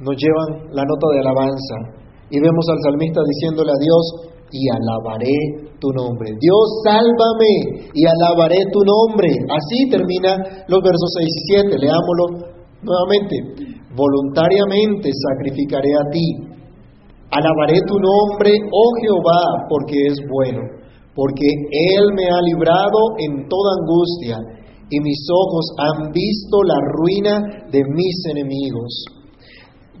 nos 0.00 0.16
llevan 0.16 0.72
la 0.72 0.84
nota 0.84 1.06
de 1.12 1.20
alabanza 1.20 1.76
y 2.30 2.40
vemos 2.40 2.64
al 2.70 2.80
salmista 2.82 3.20
diciéndole 3.26 3.70
a 3.70 3.80
Dios, 3.82 4.30
y 4.52 4.66
alabaré 4.66 5.70
tu 5.78 5.88
nombre. 5.94 6.30
Dios, 6.40 6.66
sálvame 6.84 7.86
y 7.94 8.02
alabaré 8.06 8.58
tu 8.72 8.80
nombre. 8.82 9.28
Así 9.46 9.88
termina 9.90 10.36
los 10.66 10.80
versos 10.82 11.10
6 11.18 11.26
y 11.26 11.42
7. 11.70 11.78
Leámoslo 11.78 12.50
nuevamente. 12.82 13.69
Voluntariamente 13.94 15.10
sacrificaré 15.10 15.90
a 15.98 16.10
ti. 16.10 16.26
Alabaré 17.30 17.78
tu 17.86 17.98
nombre, 17.98 18.50
oh 18.70 18.90
Jehová, 19.02 19.66
porque 19.68 19.94
es 20.06 20.18
bueno, 20.30 20.62
porque 21.14 21.46
Él 21.46 22.04
me 22.14 22.26
ha 22.26 22.40
librado 22.42 23.18
en 23.18 23.48
toda 23.48 23.70
angustia 23.82 24.38
y 24.90 24.98
mis 24.98 25.22
ojos 25.30 25.64
han 25.78 26.10
visto 26.10 26.62
la 26.66 26.78
ruina 26.98 27.34
de 27.70 27.82
mis 27.94 28.16
enemigos. 28.30 28.90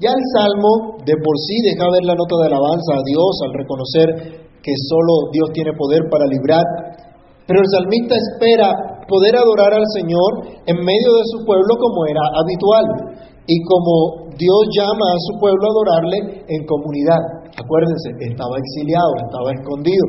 Ya 0.02 0.10
el 0.10 0.24
Salmo 0.34 0.98
de 1.04 1.14
por 1.22 1.36
sí 1.46 1.56
deja 1.70 1.86
ver 1.86 2.02
la 2.02 2.18
nota 2.18 2.34
de 2.42 2.46
alabanza 2.50 2.92
a 2.98 3.04
Dios 3.06 3.32
al 3.46 3.52
reconocer 3.54 4.08
que 4.62 4.74
solo 4.88 5.30
Dios 5.32 5.50
tiene 5.52 5.76
poder 5.76 6.08
para 6.10 6.26
librar. 6.26 6.64
Pero 7.46 7.60
el 7.60 7.68
salmista 7.70 8.14
espera 8.16 8.70
poder 9.06 9.36
adorar 9.36 9.74
al 9.74 9.86
Señor 9.94 10.62
en 10.66 10.76
medio 10.78 11.10
de 11.14 11.24
su 11.30 11.44
pueblo 11.44 11.74
como 11.78 12.06
era 12.06 12.22
habitual 12.38 13.09
y 13.46 13.56
como 13.64 14.30
Dios 14.36 14.62
llama 14.72 15.06
a 15.12 15.22
su 15.28 15.32
pueblo 15.40 15.62
a 15.64 15.72
adorarle 15.72 16.18
en 16.48 16.60
comunidad. 16.64 17.20
Acuérdense, 17.56 18.08
estaba 18.30 18.56
exiliado, 18.56 19.12
estaba 19.20 19.48
escondido, 19.52 20.04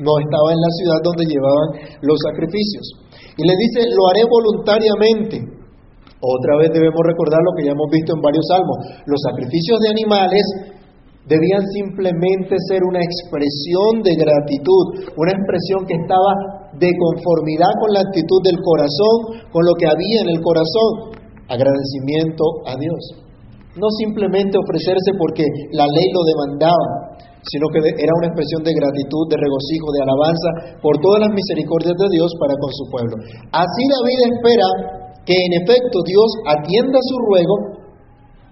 no 0.00 0.12
estaba 0.20 0.48
en 0.52 0.60
la 0.60 0.72
ciudad 0.80 0.98
donde 1.04 1.24
llevaban 1.24 1.68
los 2.02 2.18
sacrificios. 2.28 2.84
Y 3.36 3.42
le 3.46 3.54
dice, 3.56 3.88
lo 3.94 4.02
haré 4.10 4.24
voluntariamente. 4.28 5.36
Otra 6.20 6.60
vez 6.60 6.68
debemos 6.76 7.00
recordar 7.00 7.40
lo 7.40 7.56
que 7.56 7.64
ya 7.64 7.72
hemos 7.72 7.88
visto 7.88 8.12
en 8.12 8.20
varios 8.20 8.44
salmos. 8.52 8.76
Los 9.08 9.20
sacrificios 9.24 9.80
de 9.80 9.88
animales 9.88 10.44
debían 11.24 11.64
simplemente 11.72 12.56
ser 12.68 12.84
una 12.84 13.00
expresión 13.00 14.04
de 14.04 14.12
gratitud, 14.18 15.14
una 15.16 15.32
expresión 15.32 15.86
que 15.88 15.96
estaba 15.96 16.60
de 16.76 16.90
conformidad 16.90 17.72
con 17.80 17.94
la 17.94 18.02
actitud 18.04 18.40
del 18.44 18.58
corazón, 18.60 19.46
con 19.48 19.62
lo 19.64 19.74
que 19.78 19.86
había 19.88 20.26
en 20.26 20.30
el 20.36 20.40
corazón, 20.42 21.19
agradecimiento 21.50 22.44
a 22.64 22.78
Dios. 22.78 23.02
No 23.74 23.86
simplemente 23.98 24.58
ofrecerse 24.58 25.10
porque 25.18 25.44
la 25.74 25.86
ley 25.86 26.08
lo 26.14 26.22
demandaba, 26.22 27.10
sino 27.42 27.66
que 27.74 27.80
era 27.82 28.12
una 28.18 28.30
expresión 28.30 28.62
de 28.62 28.74
gratitud, 28.74 29.24
de 29.30 29.38
regocijo, 29.38 29.88
de 29.94 30.02
alabanza 30.06 30.50
por 30.82 30.94
todas 31.02 31.26
las 31.26 31.32
misericordias 31.34 31.96
de 31.98 32.08
Dios 32.14 32.30
para 32.38 32.54
con 32.54 32.70
su 32.70 32.84
pueblo. 32.90 33.14
Así 33.50 33.82
David 33.90 34.18
espera 34.30 34.68
que 35.24 35.36
en 35.36 35.52
efecto 35.64 35.96
Dios 36.06 36.28
atienda 36.46 36.98
su 37.00 37.16
ruego 37.30 37.56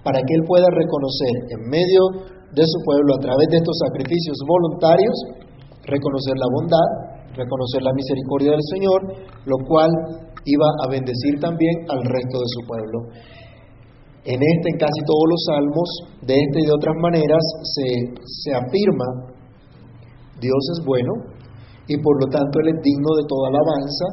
para 0.02 0.20
que 0.22 0.34
él 0.34 0.44
pueda 0.46 0.68
reconocer 0.72 1.34
en 1.52 1.60
medio 1.68 2.02
de 2.54 2.64
su 2.64 2.78
pueblo 2.84 3.14
a 3.14 3.20
través 3.20 3.46
de 3.52 3.58
estos 3.60 3.76
sacrificios 3.76 4.38
voluntarios, 4.46 5.16
reconocer 5.84 6.34
la 6.38 6.48
bondad, 6.48 6.88
reconocer 7.36 7.82
la 7.82 7.92
misericordia 7.92 8.52
del 8.52 8.64
Señor, 8.72 9.00
lo 9.44 9.56
cual 9.68 9.90
iba 10.44 10.68
a 10.84 10.90
bendecir 10.90 11.40
también 11.40 11.74
al 11.88 12.02
resto 12.04 12.36
de 12.38 12.48
su 12.48 12.60
pueblo. 12.66 12.98
En 14.24 14.38
este, 14.42 14.66
en 14.72 14.78
casi 14.78 15.00
todos 15.06 15.26
los 15.30 15.42
salmos, 15.48 15.88
de 16.22 16.34
esta 16.34 16.58
y 16.60 16.66
de 16.66 16.74
otras 16.74 16.96
maneras, 17.00 17.42
se, 17.62 17.88
se 18.24 18.50
afirma, 18.54 19.32
Dios 20.40 20.62
es 20.76 20.84
bueno 20.84 21.12
y 21.88 21.96
por 22.02 22.14
lo 22.20 22.26
tanto 22.30 22.60
Él 22.60 22.76
es 22.76 22.78
digno 22.84 23.10
de 23.16 23.24
toda 23.26 23.48
alabanza, 23.48 24.06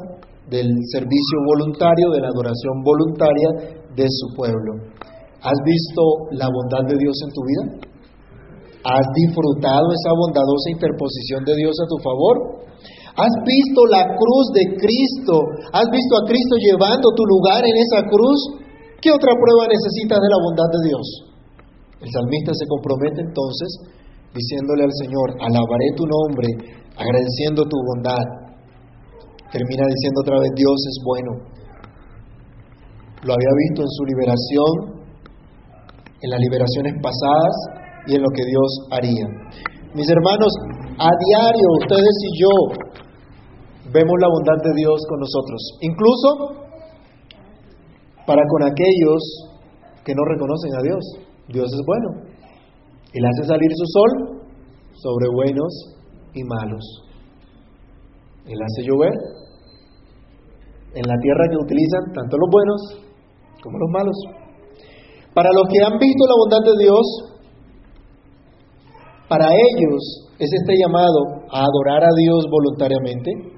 del 0.48 0.70
servicio 0.90 1.36
voluntario, 1.44 2.10
de 2.10 2.20
la 2.20 2.28
adoración 2.28 2.82
voluntaria 2.82 3.84
de 3.94 4.06
su 4.08 4.34
pueblo. 4.34 4.72
¿Has 5.42 5.58
visto 5.64 6.02
la 6.32 6.48
bondad 6.48 6.88
de 6.88 6.96
Dios 6.96 7.14
en 7.26 7.30
tu 7.34 7.42
vida? 7.44 7.64
¿Has 8.86 9.06
disfrutado 9.14 9.84
esa 9.92 10.14
bondadosa 10.14 10.70
interposición 10.70 11.44
de 11.44 11.54
Dios 11.56 11.74
a 11.82 11.88
tu 11.90 11.98
favor? 11.98 12.55
¿Has 13.16 13.32
visto 13.48 13.80
la 13.88 14.04
cruz 14.12 14.46
de 14.52 14.76
Cristo? 14.76 15.34
¿Has 15.72 15.88
visto 15.88 16.12
a 16.20 16.26
Cristo 16.28 16.54
llevando 16.60 17.08
tu 17.16 17.24
lugar 17.24 17.64
en 17.64 17.76
esa 17.80 18.04
cruz? 18.04 18.60
¿Qué 19.00 19.08
otra 19.08 19.32
prueba 19.32 19.72
necesitas 19.72 20.20
de 20.20 20.28
la 20.28 20.40
bondad 20.44 20.68
de 20.68 20.80
Dios? 20.92 21.06
El 22.04 22.10
salmista 22.12 22.52
se 22.52 22.68
compromete 22.68 23.24
entonces 23.24 23.96
diciéndole 24.36 24.84
al 24.84 24.92
Señor, 25.00 25.32
alabaré 25.40 25.88
tu 25.96 26.04
nombre, 26.04 26.48
agradeciendo 26.92 27.64
tu 27.64 27.76
bondad. 27.88 28.24
Termina 29.48 29.88
diciendo 29.88 30.20
otra 30.20 30.36
vez, 30.36 30.52
Dios 30.52 30.76
es 30.76 30.96
bueno. 31.00 31.30
Lo 33.24 33.32
había 33.32 33.52
visto 33.64 33.80
en 33.80 33.92
su 33.96 34.02
liberación, 34.04 34.72
en 36.20 36.28
las 36.28 36.40
liberaciones 36.40 36.92
pasadas 37.00 37.56
y 38.06 38.16
en 38.16 38.20
lo 38.20 38.28
que 38.36 38.44
Dios 38.44 38.70
haría. 38.92 39.26
Mis 39.96 40.04
hermanos, 40.04 40.52
a 41.00 41.08
diario 41.08 41.66
ustedes 41.80 42.16
y 42.28 42.44
yo 42.44 42.52
vemos 43.92 44.16
la 44.20 44.28
bondad 44.28 44.58
de 44.62 44.74
Dios 44.76 45.00
con 45.08 45.20
nosotros, 45.20 45.60
incluso 45.80 46.28
para 48.26 48.42
con 48.48 48.62
aquellos 48.64 49.22
que 50.04 50.14
no 50.14 50.22
reconocen 50.24 50.72
a 50.74 50.82
Dios. 50.82 51.02
Dios 51.48 51.66
es 51.72 51.82
bueno. 51.86 52.26
Él 53.12 53.24
hace 53.24 53.48
salir 53.48 53.70
su 53.74 53.86
sol 53.86 54.40
sobre 54.94 55.28
buenos 55.32 55.72
y 56.34 56.42
malos. 56.44 56.84
Él 58.46 58.58
hace 58.60 58.82
llover 58.86 59.14
en 60.94 61.04
la 61.06 61.16
tierra 61.20 61.44
que 61.50 61.56
utilizan 61.56 62.12
tanto 62.14 62.36
los 62.36 62.50
buenos 62.50 63.06
como 63.62 63.78
los 63.78 63.90
malos. 63.90 64.16
Para 65.34 65.50
los 65.52 65.68
que 65.68 65.84
han 65.84 65.98
visto 65.98 66.24
la 66.26 66.36
bondad 66.38 66.62
de 66.64 66.82
Dios, 66.82 67.06
para 69.28 69.48
ellos 69.50 70.26
es 70.38 70.50
este 70.52 70.74
llamado 70.78 71.44
a 71.50 71.64
adorar 71.64 72.04
a 72.04 72.14
Dios 72.16 72.46
voluntariamente, 72.50 73.55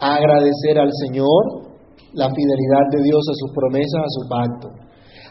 a 0.00 0.16
agradecer 0.16 0.78
al 0.78 0.90
Señor 1.06 1.66
la 2.12 2.28
fidelidad 2.32 2.84
de 2.92 3.00
Dios 3.04 3.22
a 3.28 3.34
sus 3.36 3.50
promesas, 3.52 4.00
a 4.00 4.14
su 4.16 4.22
pacto. 4.28 4.66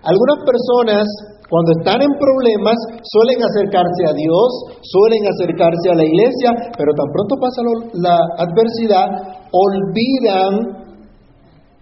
Algunas 0.05 0.39
personas, 0.45 1.05
cuando 1.49 1.71
están 1.81 2.01
en 2.01 2.13
problemas, 2.13 2.77
suelen 3.01 3.41
acercarse 3.41 4.03
a 4.05 4.13
Dios, 4.13 4.49
suelen 4.85 5.23
acercarse 5.25 5.87
a 5.89 5.97
la 5.97 6.05
iglesia, 6.05 6.49
pero 6.77 6.93
tan 6.93 7.09
pronto 7.09 7.33
pasa 7.41 7.59
la 7.97 8.17
adversidad, 8.37 9.07
olvidan 9.49 10.53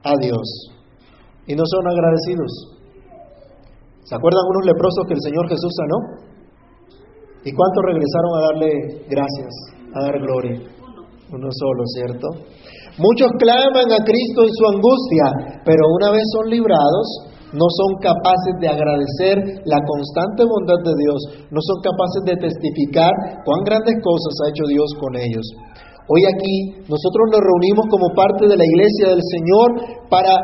a 0.03 0.13
Dios 0.23 0.47
y 1.47 1.55
no 1.55 1.63
son 1.67 1.83
agradecidos. 1.87 2.51
¿Se 4.03 4.15
acuerdan 4.15 4.43
unos 4.55 4.65
leprosos 4.67 5.03
que 5.07 5.15
el 5.15 5.23
Señor 5.23 5.47
Jesús 5.47 5.71
sanó? 5.75 5.97
¿Y 7.43 7.51
cuántos 7.51 7.83
regresaron 7.83 8.31
a 8.35 8.41
darle 8.47 8.71
gracias, 9.09 9.51
a 9.95 9.99
dar 9.99 10.15
gloria? 10.19 10.82
Uno 11.33 11.49
solo, 11.49 11.81
¿cierto? 11.97 12.27
Muchos 13.01 13.29
claman 13.41 13.89
a 13.89 14.05
Cristo 14.05 14.45
en 14.45 14.53
su 14.53 14.63
angustia, 14.69 15.57
pero 15.65 15.81
una 15.97 16.13
vez 16.13 16.21
son 16.29 16.45
librados, 16.45 17.33
no 17.57 17.65
son 17.73 17.89
capaces 18.05 18.53
de 18.61 18.69
agradecer 18.69 19.65
la 19.65 19.81
constante 19.81 20.45
bondad 20.45 20.77
de 20.85 20.93
Dios, 20.93 21.19
no 21.49 21.57
son 21.57 21.77
capaces 21.81 22.21
de 22.29 22.35
testificar 22.37 23.09
cuán 23.45 23.65
grandes 23.65 23.97
cosas 23.97 24.33
ha 24.45 24.49
hecho 24.53 24.65
Dios 24.69 24.89
con 25.01 25.17
ellos. 25.17 25.45
Hoy 26.05 26.21
aquí 26.29 26.85
nosotros 26.85 27.25
nos 27.33 27.41
reunimos 27.41 27.85
como 27.89 28.13
parte 28.13 28.45
de 28.45 28.57
la 28.57 28.65
iglesia 28.69 29.17
del 29.17 29.23
Señor 29.25 29.67
para 30.13 30.37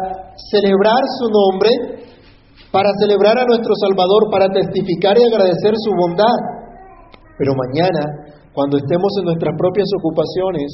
celebrar 0.50 1.02
su 1.22 1.30
nombre, 1.30 1.70
para 2.74 2.90
celebrar 2.98 3.38
a 3.38 3.46
nuestro 3.46 3.78
Salvador, 3.78 4.26
para 4.34 4.50
testificar 4.50 5.18
y 5.22 5.26
agradecer 5.30 5.74
su 5.78 5.92
bondad. 5.94 6.38
Pero 7.38 7.54
mañana, 7.54 8.02
cuando 8.54 8.78
estemos 8.78 9.12
en 9.20 9.26
nuestras 9.26 9.54
propias 9.58 9.88
ocupaciones, 10.00 10.68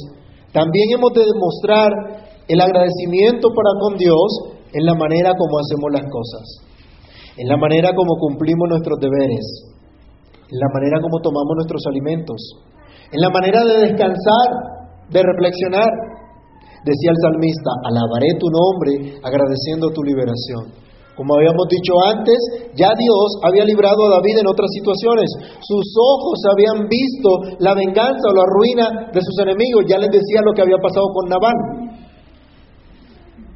también 0.52 0.86
hemos 0.96 1.12
de 1.12 1.24
demostrar 1.24 1.90
el 2.48 2.60
agradecimiento 2.60 3.48
para 3.52 3.72
con 3.80 3.96
Dios 3.98 4.28
en 4.72 4.84
la 4.86 4.94
manera 4.94 5.32
como 5.36 5.58
hacemos 5.60 5.90
las 5.92 6.06
cosas, 6.08 6.44
en 7.36 7.48
la 7.48 7.56
manera 7.56 7.90
como 7.94 8.16
cumplimos 8.18 8.68
nuestros 8.70 8.98
deberes, 9.00 9.44
en 10.48 10.58
la 10.58 10.68
manera 10.72 11.00
como 11.02 11.20
tomamos 11.20 11.54
nuestros 11.56 11.82
alimentos, 11.86 12.40
en 13.12 13.20
la 13.20 13.30
manera 13.30 13.64
de 13.64 13.92
descansar, 13.92 14.48
de 15.10 15.22
reflexionar. 15.22 15.90
Decía 16.86 17.10
el 17.10 17.18
salmista, 17.18 17.70
alabaré 17.82 18.38
tu 18.38 18.46
nombre 18.46 19.18
agradeciendo 19.22 19.90
tu 19.90 20.02
liberación. 20.02 20.85
Como 21.16 21.32
habíamos 21.34 21.64
dicho 21.72 21.96
antes, 22.12 22.36
ya 22.76 22.92
Dios 22.92 23.40
había 23.40 23.64
librado 23.64 24.04
a 24.04 24.20
David 24.20 24.36
en 24.36 24.52
otras 24.52 24.68
situaciones. 24.68 25.24
Sus 25.64 25.86
ojos 25.96 26.36
habían 26.52 26.88
visto 26.92 27.56
la 27.58 27.72
venganza 27.72 28.20
o 28.28 28.36
la 28.36 28.44
ruina 28.44 29.08
de 29.08 29.20
sus 29.24 29.36
enemigos. 29.40 29.88
Ya 29.88 29.96
les 29.96 30.12
decía 30.12 30.44
lo 30.44 30.52
que 30.52 30.60
había 30.60 30.76
pasado 30.76 31.08
con 31.08 31.24
Nabal. 31.32 31.56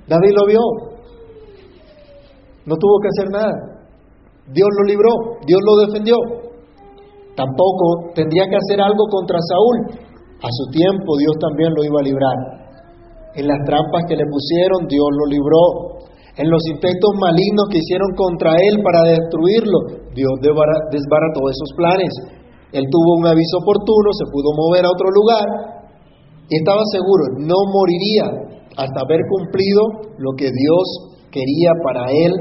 David 0.08 0.32
lo 0.32 0.46
vio. 0.48 0.64
No 2.64 2.74
tuvo 2.80 2.96
que 3.04 3.08
hacer 3.12 3.28
nada. 3.28 3.52
Dios 4.48 4.68
lo 4.80 4.84
libró, 4.88 5.12
Dios 5.44 5.60
lo 5.60 5.84
defendió. 5.84 6.16
Tampoco 7.36 8.10
tendría 8.14 8.48
que 8.48 8.56
hacer 8.56 8.80
algo 8.80 9.04
contra 9.12 9.36
Saúl. 9.36 10.00
A 10.40 10.48
su 10.48 10.64
tiempo 10.72 11.12
Dios 11.20 11.36
también 11.36 11.76
lo 11.76 11.84
iba 11.84 12.00
a 12.00 12.08
librar. 12.08 12.36
En 13.36 13.46
las 13.46 13.60
trampas 13.66 14.02
que 14.08 14.16
le 14.16 14.24
pusieron, 14.24 14.88
Dios 14.88 15.08
lo 15.12 15.26
libró 15.28 15.99
en 16.36 16.46
los 16.50 16.62
intentos 16.70 17.10
malignos 17.18 17.66
que 17.70 17.78
hicieron 17.78 18.10
contra 18.14 18.54
él 18.54 18.78
para 18.82 19.02
destruirlo, 19.02 20.10
Dios 20.14 20.34
desbarató 20.42 21.40
esos 21.50 21.70
planes. 21.76 22.12
Él 22.72 22.86
tuvo 22.86 23.18
un 23.18 23.26
aviso 23.26 23.58
oportuno, 23.58 24.14
se 24.14 24.30
pudo 24.30 24.54
mover 24.54 24.86
a 24.86 24.94
otro 24.94 25.10
lugar 25.10 25.46
y 26.46 26.54
estaba 26.54 26.82
seguro, 26.90 27.46
no 27.46 27.58
moriría 27.66 28.26
hasta 28.78 29.00
haber 29.02 29.20
cumplido 29.26 30.14
lo 30.18 30.30
que 30.38 30.46
Dios 30.46 30.84
quería 31.30 31.70
para 31.82 32.06
él, 32.10 32.32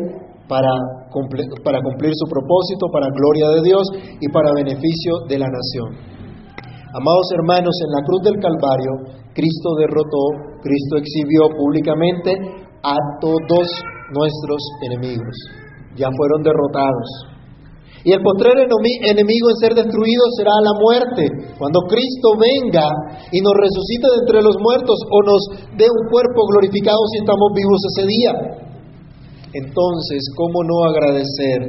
para 0.48 0.70
cumplir, 1.10 1.46
para 1.64 1.82
cumplir 1.82 2.14
su 2.14 2.26
propósito, 2.30 2.90
para 2.94 3.10
gloria 3.10 3.58
de 3.58 3.62
Dios 3.66 3.86
y 4.22 4.30
para 4.30 4.54
beneficio 4.54 5.26
de 5.28 5.38
la 5.38 5.50
nación. 5.50 6.10
Amados 6.94 7.30
hermanos, 7.38 7.74
en 7.86 7.92
la 7.94 8.02
cruz 8.06 8.22
del 8.26 8.42
Calvario, 8.42 8.92
Cristo 9.34 9.70
derrotó, 9.78 10.58
Cristo 10.62 10.98
exhibió 10.98 11.50
públicamente 11.54 12.34
a 12.84 12.96
todos 13.20 13.68
nuestros 14.12 14.62
enemigos. 14.82 15.36
Ya 15.96 16.08
fueron 16.16 16.44
derrotados. 16.44 17.40
Y 18.04 18.14
el 18.14 18.22
postrer 18.24 18.56
enemigo 18.64 19.46
en 19.52 19.58
ser 19.60 19.76
destruido 19.76 20.24
será 20.38 20.56
la 20.64 20.72
muerte. 20.80 21.24
Cuando 21.60 21.84
Cristo 21.92 22.32
venga 22.40 22.88
y 23.32 23.42
nos 23.44 23.54
resucite 23.60 24.08
de 24.08 24.20
entre 24.24 24.42
los 24.42 24.56
muertos 24.64 24.96
o 25.04 25.18
nos 25.28 25.42
dé 25.76 25.84
un 25.84 26.04
cuerpo 26.08 26.48
glorificado 26.48 27.00
si 27.12 27.20
estamos 27.20 27.52
vivos 27.52 27.80
ese 27.92 28.08
día. 28.08 28.34
Entonces, 29.52 30.24
¿cómo 30.38 30.64
no 30.64 30.86
agradecer 30.88 31.60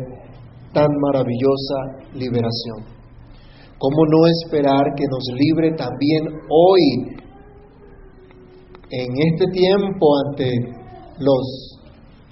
tan 0.72 0.88
maravillosa 1.00 2.06
liberación? 2.14 2.86
¿Cómo 3.78 4.04
no 4.06 4.26
esperar 4.28 4.84
que 4.94 5.06
nos 5.10 5.24
libre 5.34 5.72
también 5.74 6.22
hoy, 6.46 7.16
en 8.90 9.08
este 9.32 9.46
tiempo, 9.50 10.06
ante 10.28 10.79
los 11.20 11.78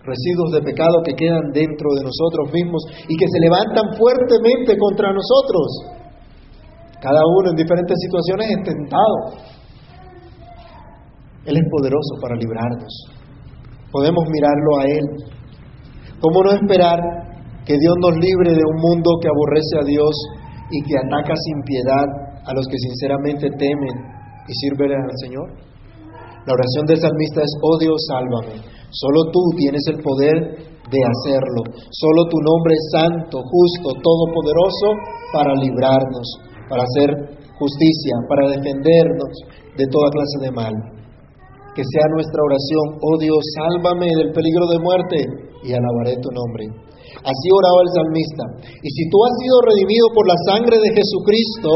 residuos 0.03 0.51
de 0.53 0.63
pecado 0.65 1.05
que 1.05 1.13
quedan 1.13 1.53
dentro 1.53 1.89
de 1.95 2.03
nosotros 2.03 2.49
mismos 2.53 2.83
y 3.09 3.15
que 3.17 3.29
se 3.29 3.41
levantan 3.41 3.95
fuertemente 3.97 4.77
contra 4.77 5.13
nosotros? 5.13 5.99
Cada 7.01 7.21
uno 7.23 7.51
en 7.51 7.57
diferentes 7.57 7.97
situaciones 8.01 8.47
es 8.51 8.61
tentado. 8.65 9.17
Él 11.47 11.57
es 11.57 11.67
poderoso 11.71 12.13
para 12.21 12.35
librarnos. 12.35 12.93
Podemos 13.93 14.25
mirarlo 14.29 14.71
a 14.81 14.85
Él. 14.85 15.05
¿Cómo 16.21 16.43
no 16.43 16.51
esperar 16.53 16.99
que 17.65 17.77
Dios 17.79 17.95
nos 18.03 18.17
libre 18.17 18.53
de 18.53 18.65
un 18.67 18.79
mundo 18.83 19.11
que 19.23 19.29
aborrece 19.29 19.79
a 19.81 19.85
Dios 19.87 20.13
y 20.71 20.83
que 20.83 20.99
ataca 20.99 21.35
sin 21.37 21.63
piedad 21.63 22.09
a 22.45 22.53
los 22.53 22.67
que 22.67 22.77
sinceramente 22.77 23.49
temen 23.57 23.95
y 24.49 24.53
sirven 24.55 24.93
al 24.93 25.17
Señor? 25.23 25.69
La 26.49 26.57
oración 26.57 26.89
del 26.89 26.97
salmista 26.97 27.45
es, 27.45 27.53
oh 27.61 27.77
Dios, 27.77 28.01
sálvame. 28.09 28.57
Solo 28.89 29.29
tú 29.29 29.41
tienes 29.61 29.85
el 29.93 30.01
poder 30.01 30.65
de 30.65 31.01
hacerlo. 31.05 31.61
Solo 31.93 32.25
tu 32.33 32.41
nombre 32.41 32.73
es 32.73 32.85
santo, 32.89 33.37
justo, 33.45 33.93
todopoderoso 34.01 34.97
para 35.37 35.53
librarnos 35.61 36.49
para 36.69 36.85
hacer 36.85 37.11
justicia, 37.57 38.15
para 38.29 38.53
defendernos 38.53 39.33
de 39.75 39.85
toda 39.89 40.13
clase 40.13 40.39
de 40.45 40.53
mal. 40.53 40.75
Que 41.75 41.83
sea 41.83 42.07
nuestra 42.13 42.41
oración, 42.45 42.87
oh 43.01 43.17
Dios, 43.19 43.41
sálvame 43.57 44.09
del 44.13 44.31
peligro 44.33 44.67
de 44.69 44.79
muerte 44.79 45.19
y 45.65 45.73
alabaré 45.73 46.21
tu 46.21 46.31
nombre. 46.31 46.65
Así 47.25 47.47
oraba 47.51 47.81
el 47.83 47.93
salmista. 47.97 48.45
Y 48.83 48.89
si 48.93 49.03
tú 49.09 49.17
has 49.25 49.35
sido 49.41 49.57
redimido 49.65 50.07
por 50.13 50.25
la 50.29 50.39
sangre 50.45 50.77
de 50.77 50.91
Jesucristo, 50.93 51.71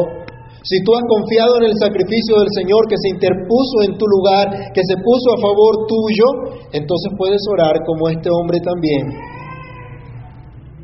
si 0.63 0.79
tú 0.85 0.95
has 0.95 1.03
confiado 1.07 1.59
en 1.59 1.71
el 1.71 1.77
sacrificio 1.79 2.39
del 2.39 2.51
Señor 2.55 2.87
que 2.89 2.99
se 2.99 3.11
interpuso 3.11 3.77
en 3.87 3.99
tu 3.99 4.07
lugar, 4.07 4.47
que 4.73 4.83
se 4.83 4.97
puso 5.03 5.27
a 5.35 5.43
favor 5.43 5.73
tuyo, 5.91 6.27
entonces 6.73 7.11
puedes 7.19 7.43
orar 7.51 7.75
como 7.87 8.09
este 8.09 8.31
hombre 8.31 8.59
también, 8.63 9.05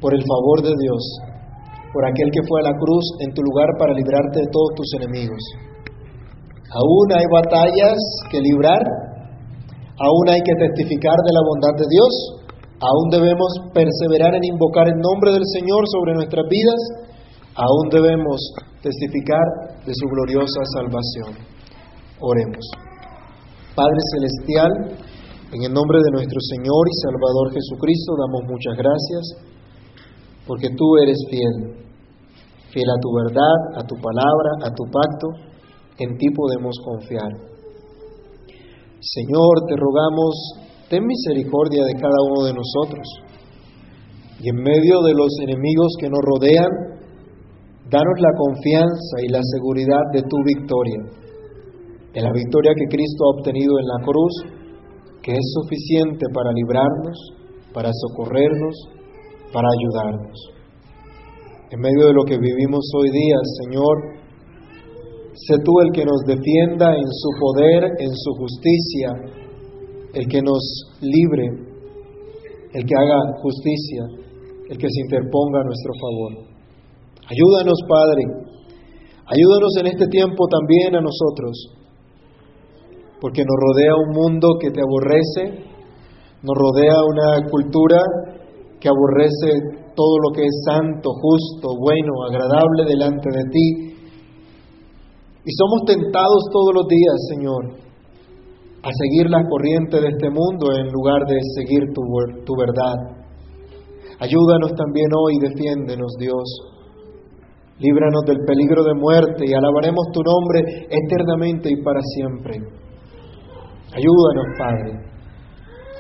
por 0.01 0.15
el 0.15 0.23
favor 0.23 0.63
de 0.63 0.75
Dios 0.79 1.03
por 1.93 2.05
aquel 2.05 2.29
que 2.31 2.45
fue 2.47 2.61
a 2.61 2.69
la 2.69 2.77
cruz 2.77 3.05
en 3.25 3.33
tu 3.33 3.43
lugar 3.43 3.69
para 3.79 3.97
librarte 3.97 4.45
de 4.45 4.53
todos 4.53 4.71
tus 4.77 4.89
enemigos. 5.01 5.41
Aún 6.69 7.07
hay 7.17 7.27
batallas 7.33 7.99
que 8.31 8.41
librar, 8.45 8.83
aún 9.99 10.25
hay 10.29 10.41
que 10.45 10.57
testificar 10.69 11.17
de 11.17 11.33
la 11.33 11.43
bondad 11.49 11.75
de 11.81 11.89
Dios, 11.89 12.13
aún 12.79 13.07
debemos 13.11 13.51
perseverar 13.73 14.37
en 14.37 14.45
invocar 14.45 14.87
el 14.87 15.01
nombre 15.01 15.33
del 15.33 15.47
Señor 15.49 15.83
sobre 15.89 16.15
nuestras 16.15 16.45
vidas, 16.47 17.08
aún 17.59 17.91
debemos 17.91 18.39
testificar 18.83 19.83
de 19.83 19.91
su 19.91 20.07
gloriosa 20.07 20.63
salvación. 20.79 21.35
Oremos. 22.23 22.65
Padre 23.75 24.01
Celestial, 24.15 24.73
en 25.51 25.61
el 25.67 25.73
nombre 25.75 25.99
de 25.99 26.11
nuestro 26.15 26.39
Señor 26.55 26.83
y 26.87 26.95
Salvador 27.03 27.47
Jesucristo, 27.51 28.15
damos 28.15 28.43
muchas 28.47 28.75
gracias 28.79 29.23
porque 30.47 30.71
tú 30.71 30.87
eres 31.03 31.19
fiel, 31.29 31.83
fiel 32.71 32.89
a 32.89 33.01
tu 33.03 33.11
verdad, 33.27 33.57
a 33.75 33.83
tu 33.85 33.95
palabra, 34.01 34.51
a 34.65 34.71
tu 34.71 34.85
pacto, 34.87 35.27
en 35.99 36.17
ti 36.17 36.27
podemos 36.31 36.75
confiar. 36.83 37.29
Señor, 39.01 39.55
te 39.69 39.75
rogamos, 39.77 40.33
ten 40.89 41.05
misericordia 41.05 41.85
de 41.85 41.95
cada 41.95 42.19
uno 42.33 42.47
de 42.47 42.55
nosotros, 42.55 43.07
y 44.41 44.49
en 44.49 44.57
medio 44.57 45.03
de 45.03 45.13
los 45.13 45.29
enemigos 45.43 45.93
que 46.01 46.09
nos 46.09 46.21
rodean, 46.23 46.98
danos 47.91 48.17
la 48.21 48.33
confianza 48.37 49.15
y 49.25 49.29
la 49.29 49.41
seguridad 49.43 50.05
de 50.13 50.23
tu 50.23 50.37
victoria, 50.45 51.01
de 52.13 52.21
la 52.21 52.33
victoria 52.33 52.73
que 52.77 52.89
Cristo 52.89 53.25
ha 53.25 53.41
obtenido 53.41 53.79
en 53.79 53.87
la 53.87 54.05
cruz, 54.05 54.35
que 55.23 55.33
es 55.33 55.47
suficiente 55.63 56.27
para 56.33 56.53
librarnos, 56.53 57.19
para 57.73 57.91
socorrernos, 57.93 58.77
para 59.53 59.69
ayudarnos. 59.69 60.39
En 61.71 61.81
medio 61.81 62.07
de 62.09 62.15
lo 62.15 62.25
que 62.25 62.39
vivimos 62.39 62.85
hoy 62.97 63.11
día, 63.11 63.37
Señor, 63.65 63.97
sé 65.35 65.57
tú 65.65 65.73
el 65.85 65.93
que 65.93 66.05
nos 66.05 66.25
defienda 66.27 66.97
en 66.97 67.09
su 67.09 67.31
poder, 67.41 67.85
en 67.99 68.13
su 68.13 68.31
justicia, 68.37 69.09
el 70.15 70.27
que 70.29 70.43
nos 70.43 70.61
libre, 71.01 71.47
el 72.73 72.85
que 72.85 72.95
haga 72.95 73.21
justicia, 73.43 74.03
el 74.69 74.77
que 74.77 74.89
se 74.89 75.01
interponga 75.05 75.61
a 75.61 75.65
nuestro 75.65 75.93
favor. 76.01 76.48
Ayúdanos, 77.29 77.77
Padre, 77.85 78.23
ayúdanos 79.29 79.73
en 79.81 79.87
este 79.93 80.07
tiempo 80.09 80.49
también 80.49 80.97
a 80.97 81.05
nosotros, 81.05 81.77
porque 83.21 83.45
nos 83.45 83.59
rodea 83.69 83.93
un 84.01 84.17
mundo 84.17 84.49
que 84.59 84.71
te 84.71 84.81
aborrece, 84.81 85.61
nos 86.41 86.57
rodea 86.57 86.97
una 87.05 87.51
cultura 87.51 88.01
que 88.81 88.89
aborrece 88.89 89.61
todo 89.95 90.15
lo 90.25 90.31
que 90.33 90.41
es 90.41 90.57
santo, 90.65 91.11
justo, 91.21 91.69
bueno, 91.77 92.13
agradable 92.33 92.89
delante 92.89 93.29
de 93.29 93.45
ti. 93.53 93.69
Y 95.45 95.51
somos 95.53 95.85
tentados 95.85 96.49
todos 96.51 96.73
los 96.81 96.87
días, 96.89 97.17
Señor, 97.29 97.63
a 98.81 98.89
seguir 98.89 99.29
la 99.29 99.45
corriente 99.45 100.01
de 100.01 100.09
este 100.09 100.31
mundo 100.31 100.73
en 100.73 100.89
lugar 100.89 101.27
de 101.29 101.37
seguir 101.61 101.93
tu, 101.93 102.01
tu 102.47 102.57
verdad. 102.57 102.97
Ayúdanos 104.19 104.73
también 104.73 105.09
hoy, 105.13 105.35
defiéndenos, 105.41 106.17
Dios. 106.19 106.78
Líbranos 107.79 108.23
del 108.27 108.39
peligro 108.45 108.83
de 108.83 108.95
muerte 108.95 109.45
y 109.47 109.55
alabaremos 109.55 110.07
tu 110.13 110.21
nombre 110.23 110.89
eternamente 110.91 111.71
y 111.71 111.83
para 111.83 112.01
siempre. 112.03 112.57
Ayúdanos, 113.95 114.47
Padre, 114.59 114.93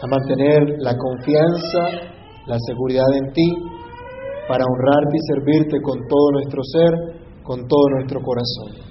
a 0.02 0.06
mantener 0.06 0.74
la 0.80 0.94
confianza 0.96 2.18
la 2.48 2.56
seguridad 2.66 3.12
en 3.12 3.32
ti 3.32 3.48
para 4.48 4.64
honrarte 4.64 5.14
y 5.20 5.26
servirte 5.28 5.76
con 5.82 6.00
todo 6.08 6.32
nuestro 6.32 6.62
ser, 6.64 6.92
con 7.44 7.68
todo 7.68 7.84
nuestro 8.00 8.20
corazón. 8.24 8.88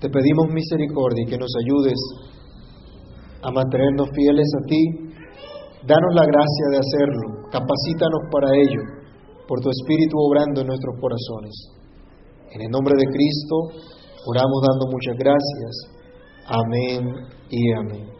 Te 0.00 0.08
pedimos 0.08 0.48
misericordia 0.48 1.22
y 1.22 1.28
que 1.28 1.36
nos 1.36 1.52
ayudes 1.60 2.00
a 3.42 3.52
mantenernos 3.52 4.08
fieles 4.16 4.48
a 4.56 4.66
ti. 4.66 4.82
Danos 5.84 6.12
la 6.16 6.24
gracia 6.24 6.66
de 6.72 6.78
hacerlo, 6.80 7.26
capacítanos 7.52 8.22
para 8.32 8.48
ello, 8.56 8.82
por 9.50 9.58
tu 9.58 9.68
Espíritu 9.68 10.16
obrando 10.16 10.60
en 10.60 10.68
nuestros 10.68 10.94
corazones. 11.00 11.50
En 12.52 12.62
el 12.62 12.70
nombre 12.70 12.94
de 12.96 13.04
Cristo, 13.04 13.82
oramos 14.24 14.62
dando 14.62 14.86
muchas 14.86 15.16
gracias. 15.18 15.90
Amén 16.46 17.26
y 17.50 17.72
amén. 17.72 18.19